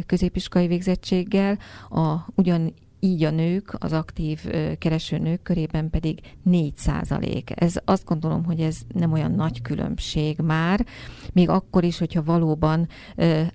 középiskolai 0.06 0.68
végzettséggel, 0.68 1.58
a 1.90 2.26
ugyan 2.36 2.74
így 3.04 3.24
a 3.24 3.30
nők, 3.30 3.76
az 3.80 3.92
aktív 3.92 4.46
kereső 4.78 5.18
nők 5.18 5.42
körében 5.42 5.90
pedig 5.90 6.20
4 6.44 6.76
százalék. 6.76 7.52
Ez 7.56 7.76
azt 7.86 8.06
gondolom, 8.06 8.44
hogy 8.44 8.60
ez 8.60 8.78
nem 8.94 9.12
olyan 9.12 9.32
nagy 9.32 9.62
különbség 9.62 10.40
már, 10.40 10.86
még 11.34 11.50
akkor 11.50 11.84
is, 11.84 11.98
hogyha 11.98 12.24
valóban 12.24 12.88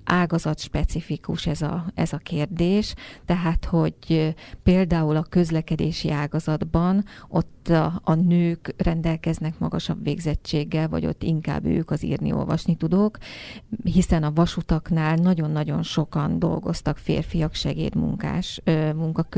ágazat 0.05 0.59
specifikus 0.59 1.47
ez 1.47 1.63
a, 1.63 1.85
ez 1.95 2.13
a 2.13 2.17
kérdés, 2.17 2.95
tehát, 3.25 3.65
hogy 3.65 4.35
például 4.63 5.17
a 5.17 5.23
közlekedési 5.23 6.11
ágazatban 6.11 7.05
ott 7.29 7.69
a, 7.69 8.01
a 8.05 8.15
nők 8.15 8.75
rendelkeznek 8.77 9.59
magasabb 9.59 10.05
végzettséggel, 10.05 10.89
vagy 10.89 11.07
ott 11.07 11.23
inkább 11.23 11.65
ők 11.65 11.91
az 11.91 12.05
írni-olvasni 12.05 12.77
tudók, 12.77 13.19
hiszen 13.85 14.23
a 14.23 14.33
vasutaknál 14.33 15.15
nagyon-nagyon 15.15 15.83
sokan 15.83 16.39
dolgoztak 16.39 16.97
férfiak 16.97 17.55
segédmunkás 17.55 18.63
munkakörben, 18.95 19.37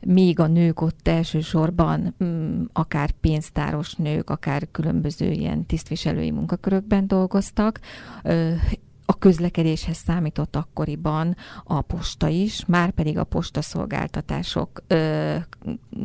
míg 0.00 0.40
a 0.40 0.46
nők 0.46 0.80
ott 0.80 1.08
elsősorban 1.08 2.14
mm, 2.24 2.62
akár 2.72 3.10
pénztáros 3.10 3.94
nők, 3.94 4.30
akár 4.30 4.68
különböző 4.70 5.30
ilyen 5.30 5.66
tisztviselői 5.66 6.30
munkakörökben 6.30 7.06
dolgoztak, 7.06 7.80
közlekedéshez 9.24 9.96
számított 9.96 10.56
akkoriban 10.56 11.36
a 11.64 11.80
posta 11.80 12.28
is, 12.28 12.64
már 12.66 12.90
pedig 12.90 13.18
a 13.18 13.24
postaszolgáltatások 13.24 14.82
ö, 14.86 15.36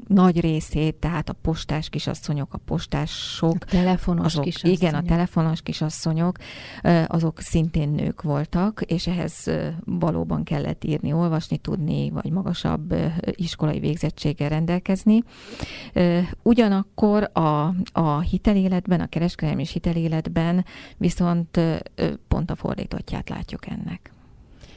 nagy 0.08 0.40
részét, 0.40 0.96
tehát 0.96 1.30
a 1.30 1.34
postás 1.34 1.90
kisasszonyok, 1.90 2.54
a 2.54 2.58
postások, 2.58 3.56
a 3.60 3.66
telefonos 3.66 4.26
azok, 4.26 4.44
kisasszonyok. 4.44 4.78
Igen, 4.78 4.94
a 4.94 5.04
telefonos 5.04 5.62
kisasszonyok, 5.62 6.38
ö, 6.84 7.02
azok 7.08 7.40
szintén 7.40 7.90
nők 7.90 8.22
voltak, 8.22 8.82
és 8.86 9.08
ehhez 9.08 9.46
valóban 9.86 10.44
kellett 10.44 10.84
írni, 10.84 11.14
olvasni, 11.14 11.58
tudni, 11.58 12.10
vagy 12.10 12.32
magasabb 12.32 12.96
iskolai 13.32 13.80
végzettséggel 13.80 14.50
rendelkezni. 14.50 15.24
Ugyanakkor 16.42 17.30
a, 17.34 17.74
a 17.92 18.20
hiteléletben, 18.20 19.00
a 19.00 19.08
kereskedelmi 19.08 19.62
és 19.62 19.72
hiteléletben 19.72 20.66
viszont 20.98 21.60
pont 22.28 22.52
a 22.52 22.56
fordítás 22.56 23.08
fordítottját 23.10 23.30
látjuk 23.30 23.68
ennek. 23.68 24.12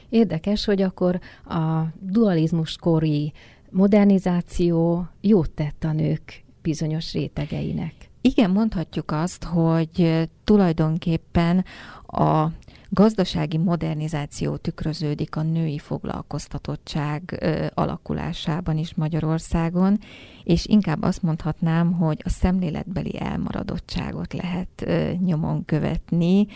Érdekes, 0.09 0.65
hogy 0.65 0.81
akkor 0.81 1.19
a 1.45 1.83
dualizmus 1.99 2.75
kori 2.77 3.33
modernizáció 3.69 5.07
jót 5.21 5.51
tett 5.51 5.83
a 5.83 5.91
nők 5.91 6.43
bizonyos 6.61 7.13
rétegeinek. 7.13 7.93
Igen, 8.21 8.51
mondhatjuk 8.51 9.11
azt, 9.11 9.43
hogy 9.43 10.27
tulajdonképpen 10.43 11.65
a 12.07 12.47
gazdasági 12.89 13.57
modernizáció 13.57 14.55
tükröződik 14.55 15.35
a 15.35 15.41
női 15.41 15.79
foglalkoztatottság 15.79 17.37
ö, 17.41 17.65
alakulásában 17.73 18.77
is 18.77 18.95
Magyarországon, 18.95 19.99
és 20.43 20.65
inkább 20.65 21.03
azt 21.03 21.21
mondhatnám, 21.21 21.91
hogy 21.91 22.21
a 22.23 22.29
szemléletbeli 22.29 23.19
elmaradottságot 23.19 24.33
lehet 24.33 24.83
ö, 24.85 25.11
nyomon 25.11 25.65
követni 25.65 26.47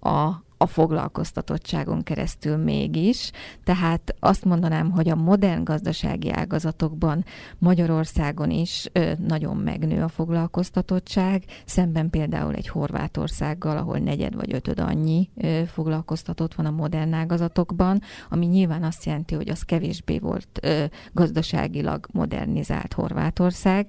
a 0.00 0.44
a 0.64 0.66
foglalkoztatottságon 0.66 2.02
keresztül 2.02 2.56
mégis. 2.56 3.30
Tehát 3.64 4.14
azt 4.18 4.44
mondanám, 4.44 4.90
hogy 4.90 5.08
a 5.08 5.14
modern 5.14 5.64
gazdasági 5.64 6.30
ágazatokban 6.30 7.24
Magyarországon 7.58 8.50
is 8.50 8.90
nagyon 9.26 9.56
megnő 9.56 10.02
a 10.02 10.08
foglalkoztatottság, 10.08 11.44
szemben 11.64 12.10
például 12.10 12.54
egy 12.54 12.68
Horvátországgal, 12.68 13.76
ahol 13.76 13.98
negyed 13.98 14.34
vagy 14.34 14.54
ötöd 14.54 14.80
annyi 14.80 15.30
foglalkoztatott 15.66 16.54
van 16.54 16.66
a 16.66 16.70
modern 16.70 17.12
ágazatokban, 17.12 18.00
ami 18.30 18.46
nyilván 18.46 18.82
azt 18.82 19.04
jelenti, 19.04 19.34
hogy 19.34 19.48
az 19.48 19.62
kevésbé 19.62 20.18
volt 20.18 20.66
gazdaságilag 21.12 22.06
modernizált 22.12 22.92
Horvátország. 22.92 23.86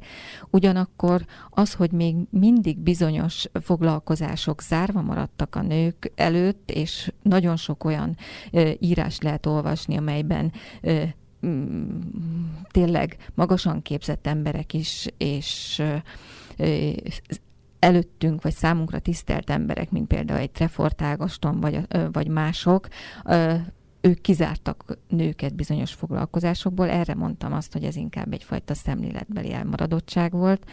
Ugyanakkor 0.49 1.25
az, 1.49 1.73
hogy 1.73 1.91
még 1.91 2.15
mindig 2.29 2.77
bizonyos 2.77 3.45
foglalkozások 3.61 4.61
zárva 4.61 5.01
maradtak 5.01 5.55
a 5.55 5.61
nők 5.61 6.11
előtt, 6.15 6.64
és 6.71 7.11
nagyon 7.21 7.55
sok 7.55 7.83
olyan 7.83 8.17
írás 8.79 9.19
lehet 9.19 9.45
olvasni, 9.45 9.97
amelyben 9.97 10.51
mm, 11.45 11.99
tényleg 12.71 13.17
magasan 13.33 13.81
képzett 13.81 14.27
emberek 14.27 14.73
is, 14.73 15.07
és 15.17 15.83
előttünk, 17.79 18.41
vagy 18.41 18.53
számunkra 18.53 18.99
tisztelt 18.99 19.49
emberek, 19.49 19.91
mint 19.91 20.07
például 20.07 20.39
egy 20.39 20.51
Trefort 20.51 21.01
Ágaston, 21.01 21.59
vagy, 21.59 21.87
vagy 22.11 22.27
mások, 22.27 22.87
ők 24.01 24.21
kizártak 24.21 24.97
nőket 25.07 25.55
bizonyos 25.55 25.93
foglalkozásokból. 25.93 26.89
Erre 26.89 27.15
mondtam 27.15 27.53
azt, 27.53 27.73
hogy 27.73 27.83
ez 27.83 27.95
inkább 27.95 28.33
egyfajta 28.33 28.73
szemléletbeli 28.73 29.53
elmaradottság 29.53 30.31
volt. 30.31 30.69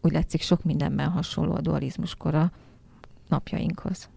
Úgy 0.00 0.12
látszik, 0.12 0.42
sok 0.42 0.64
mindenben 0.64 1.08
hasonló 1.08 1.54
a 1.54 1.60
dualizmus 1.60 2.14
kora 2.14 2.52
napjainkhoz. 3.28 4.08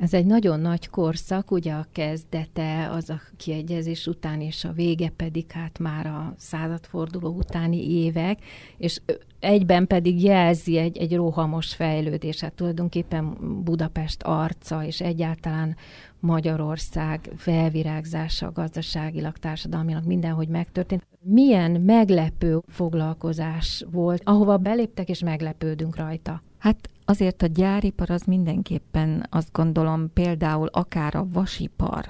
Ez 0.00 0.14
egy 0.14 0.26
nagyon 0.26 0.60
nagy 0.60 0.88
korszak, 0.88 1.50
ugye 1.50 1.72
a 1.72 1.86
kezdete 1.92 2.90
az 2.90 3.10
a 3.10 3.20
kiegyezés 3.36 4.06
után, 4.06 4.40
és 4.40 4.64
a 4.64 4.72
vége 4.72 5.08
pedig 5.16 5.50
hát 5.50 5.78
már 5.78 6.06
a 6.06 6.34
századforduló 6.36 7.28
utáni 7.28 7.90
évek, 7.90 8.38
és 8.76 9.00
egyben 9.40 9.86
pedig 9.86 10.22
jelzi 10.22 10.76
egy, 10.76 10.98
egy 10.98 11.14
rohamos 11.16 11.74
fejlődés. 11.74 12.40
Hát 12.40 12.52
tulajdonképpen 12.52 13.36
Budapest 13.64 14.22
arca, 14.22 14.84
és 14.84 15.00
egyáltalán 15.00 15.76
Magyarország 16.20 17.30
felvirágzása 17.36 18.52
gazdaságilag, 18.52 19.36
társadalmilag 19.38 20.06
mindenhogy 20.06 20.48
megtörtént. 20.48 21.06
Milyen 21.20 21.70
meglepő 21.70 22.60
foglalkozás 22.68 23.84
volt, 23.90 24.22
ahova 24.24 24.56
beléptek, 24.56 25.08
és 25.08 25.20
meglepődünk 25.22 25.96
rajta? 25.96 26.42
Hát 26.58 26.88
azért 27.04 27.42
a 27.42 27.46
gyáripar 27.46 28.10
az 28.10 28.22
mindenképpen 28.22 29.26
azt 29.30 29.52
gondolom 29.52 30.12
például 30.12 30.66
akár 30.66 31.14
a 31.14 31.26
vasipar, 31.32 32.06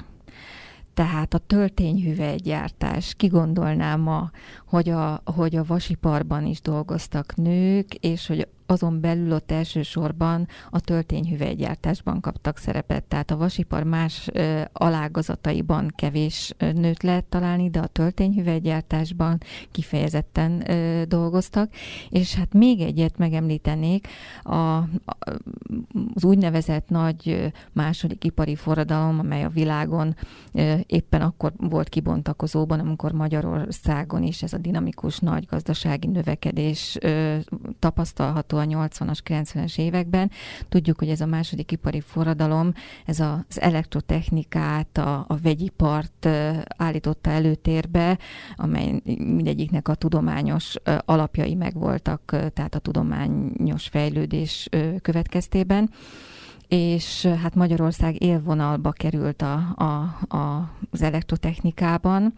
tehát 0.94 1.34
a 1.34 1.38
töltényhüvelygyártás, 1.38 3.14
ki 3.14 3.26
gondolná 3.26 3.96
ma, 3.96 4.30
hogy 4.66 4.88
a, 4.88 5.22
hogy 5.24 5.56
a 5.56 5.64
vasiparban 5.64 6.46
is 6.46 6.60
dolgoztak 6.60 7.36
nők, 7.36 7.94
és 7.94 8.26
hogy 8.26 8.48
azon 8.70 9.00
belül 9.00 9.32
ott 9.32 9.50
elsősorban 9.50 10.48
a 10.70 10.80
töltényhüvelygyártásban 10.80 12.20
kaptak 12.20 12.58
szerepet. 12.58 13.04
Tehát 13.04 13.30
a 13.30 13.36
vasipar 13.36 13.82
más 13.82 14.30
alágazataiban 14.72 15.92
kevés 15.96 16.54
nőt 16.58 17.02
lehet 17.02 17.24
találni, 17.24 17.70
de 17.70 17.80
a 17.80 17.86
töltényhüvelygyártásban 17.86 19.40
kifejezetten 19.70 20.64
dolgoztak. 21.08 21.70
És 22.10 22.34
hát 22.34 22.52
még 22.52 22.80
egyet 22.80 23.18
megemlítenék, 23.18 24.08
a, 24.42 24.52
a, 24.54 24.86
az 26.14 26.24
úgynevezett 26.24 26.88
nagy 26.88 27.52
második 27.72 28.24
ipari 28.24 28.54
forradalom, 28.54 29.18
amely 29.18 29.44
a 29.44 29.48
világon 29.48 30.16
éppen 30.86 31.20
akkor 31.20 31.52
volt 31.56 31.88
kibontakozóban, 31.88 32.80
amikor 32.80 33.12
Magyarországon 33.12 34.22
is 34.22 34.42
ez 34.42 34.52
a 34.52 34.58
dinamikus 34.58 35.18
nagy 35.18 35.46
gazdasági 35.46 36.06
növekedés 36.06 36.98
tapasztalható 37.78 38.57
a 38.58 38.64
80-as, 38.64 39.18
90-es 39.24 39.78
években. 39.78 40.30
Tudjuk, 40.68 40.98
hogy 40.98 41.08
ez 41.08 41.20
a 41.20 41.26
második 41.26 41.72
ipari 41.72 42.00
forradalom, 42.00 42.72
ez 43.06 43.20
az 43.20 43.60
elektrotechnikát, 43.60 44.98
a, 44.98 45.24
a 45.28 45.36
vegyipart 45.42 46.28
állította 46.76 47.30
előtérbe, 47.30 48.18
amely 48.56 49.00
mindegyiknek 49.04 49.88
a 49.88 49.94
tudományos 49.94 50.74
alapjai 51.04 51.54
megvoltak, 51.54 52.22
tehát 52.54 52.74
a 52.74 52.78
tudományos 52.78 53.88
fejlődés 53.88 54.68
következtében 55.02 55.90
és 56.68 57.26
hát 57.26 57.54
Magyarország 57.54 58.22
élvonalba 58.22 58.90
került 58.90 59.42
a, 59.42 59.54
a, 59.76 59.84
a, 60.36 60.74
az 60.90 61.02
elektrotechnikában, 61.02 62.32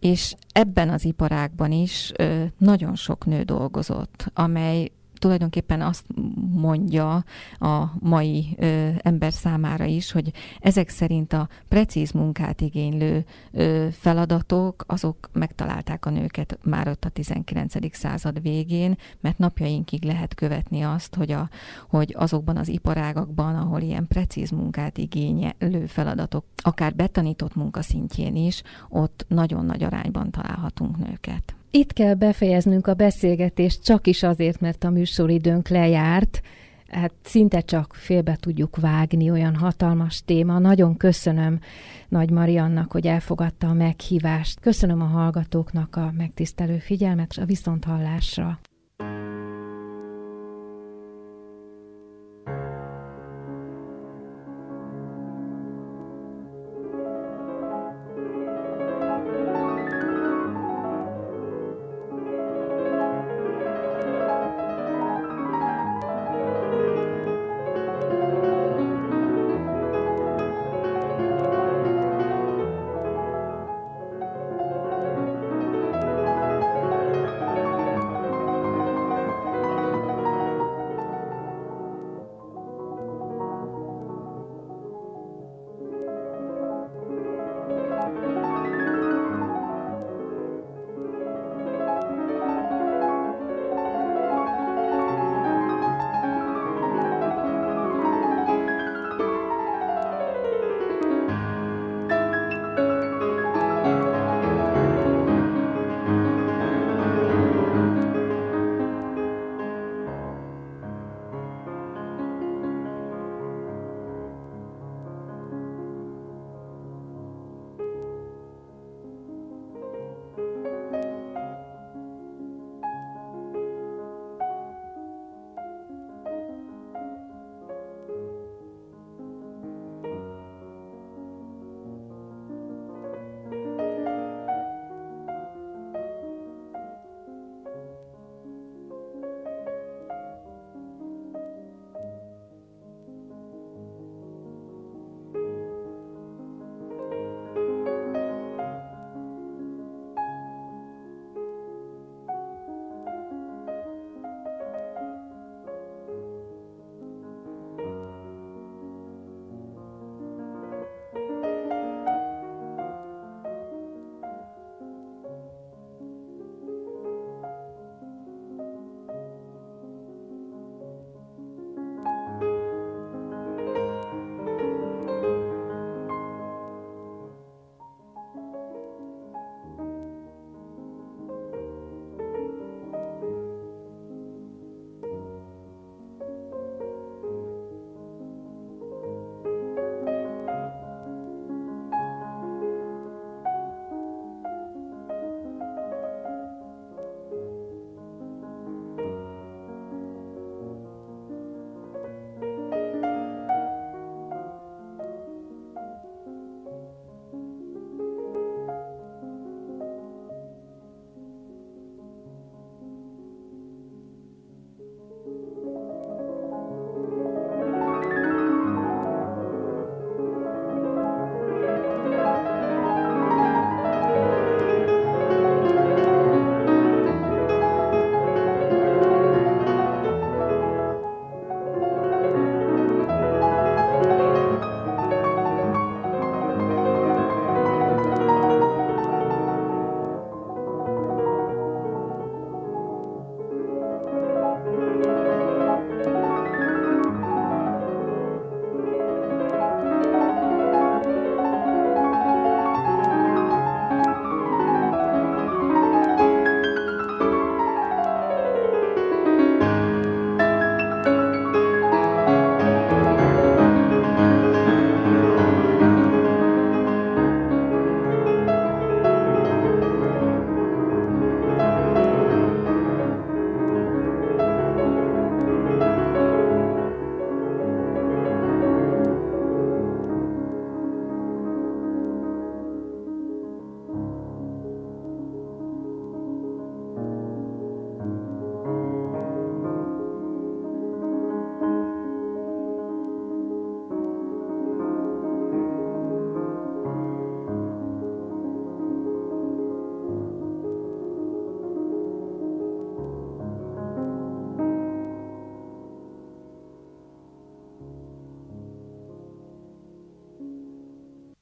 és 0.00 0.34
ebben 0.52 0.90
az 0.90 1.04
iparágban 1.04 1.72
is 1.72 2.12
nagyon 2.58 2.94
sok 2.94 3.26
nő 3.26 3.42
dolgozott, 3.42 4.30
amely 4.34 4.90
tulajdonképpen 5.24 5.80
azt 5.80 6.04
mondja 6.50 7.24
a 7.58 7.84
mai 8.00 8.56
ö, 8.58 8.88
ember 8.98 9.32
számára 9.32 9.84
is, 9.84 10.12
hogy 10.12 10.32
ezek 10.60 10.88
szerint 10.88 11.32
a 11.32 11.48
precíz 11.68 12.10
munkát 12.10 12.60
igénylő 12.60 13.24
ö, 13.52 13.86
feladatok, 13.92 14.84
azok 14.86 15.30
megtalálták 15.32 16.06
a 16.06 16.10
nőket 16.10 16.58
már 16.64 16.88
ott 16.88 17.04
a 17.04 17.08
19. 17.08 17.96
század 17.96 18.42
végén, 18.42 18.96
mert 19.20 19.38
napjainkig 19.38 20.02
lehet 20.02 20.34
követni 20.34 20.82
azt, 20.82 21.14
hogy, 21.14 21.32
a, 21.32 21.48
hogy 21.88 22.14
azokban 22.18 22.56
az 22.56 22.68
iparágakban, 22.68 23.56
ahol 23.56 23.80
ilyen 23.80 24.06
precíz 24.06 24.50
munkát 24.50 24.98
igénylő 24.98 25.86
feladatok, 25.86 26.44
akár 26.56 26.94
betanított 26.94 27.54
munkaszintjén 27.54 28.36
is, 28.36 28.62
ott 28.88 29.24
nagyon 29.28 29.64
nagy 29.64 29.82
arányban 29.82 30.30
találhatunk 30.30 30.96
nőket. 30.96 31.54
Itt 31.76 31.92
kell 31.92 32.14
befejeznünk 32.14 32.86
a 32.86 32.94
beszélgetést, 32.94 33.82
csak 33.82 34.06
is 34.06 34.22
azért, 34.22 34.60
mert 34.60 34.84
a 34.84 34.90
műsoridőnk 34.90 35.68
lejárt. 35.68 36.40
Hát 36.88 37.12
szinte 37.22 37.60
csak 37.60 37.94
félbe 37.94 38.36
tudjuk 38.36 38.76
vágni, 38.76 39.30
olyan 39.30 39.56
hatalmas 39.56 40.22
téma. 40.24 40.58
Nagyon 40.58 40.96
köszönöm 40.96 41.60
Nagy 42.08 42.30
Mariannak, 42.30 42.92
hogy 42.92 43.06
elfogadta 43.06 43.68
a 43.68 43.72
meghívást. 43.72 44.60
Köszönöm 44.60 45.00
a 45.00 45.04
hallgatóknak 45.04 45.96
a 45.96 46.12
megtisztelő 46.16 46.78
figyelmet, 46.78 47.30
és 47.30 47.38
a 47.38 47.44
viszonthallásra. 47.44 48.58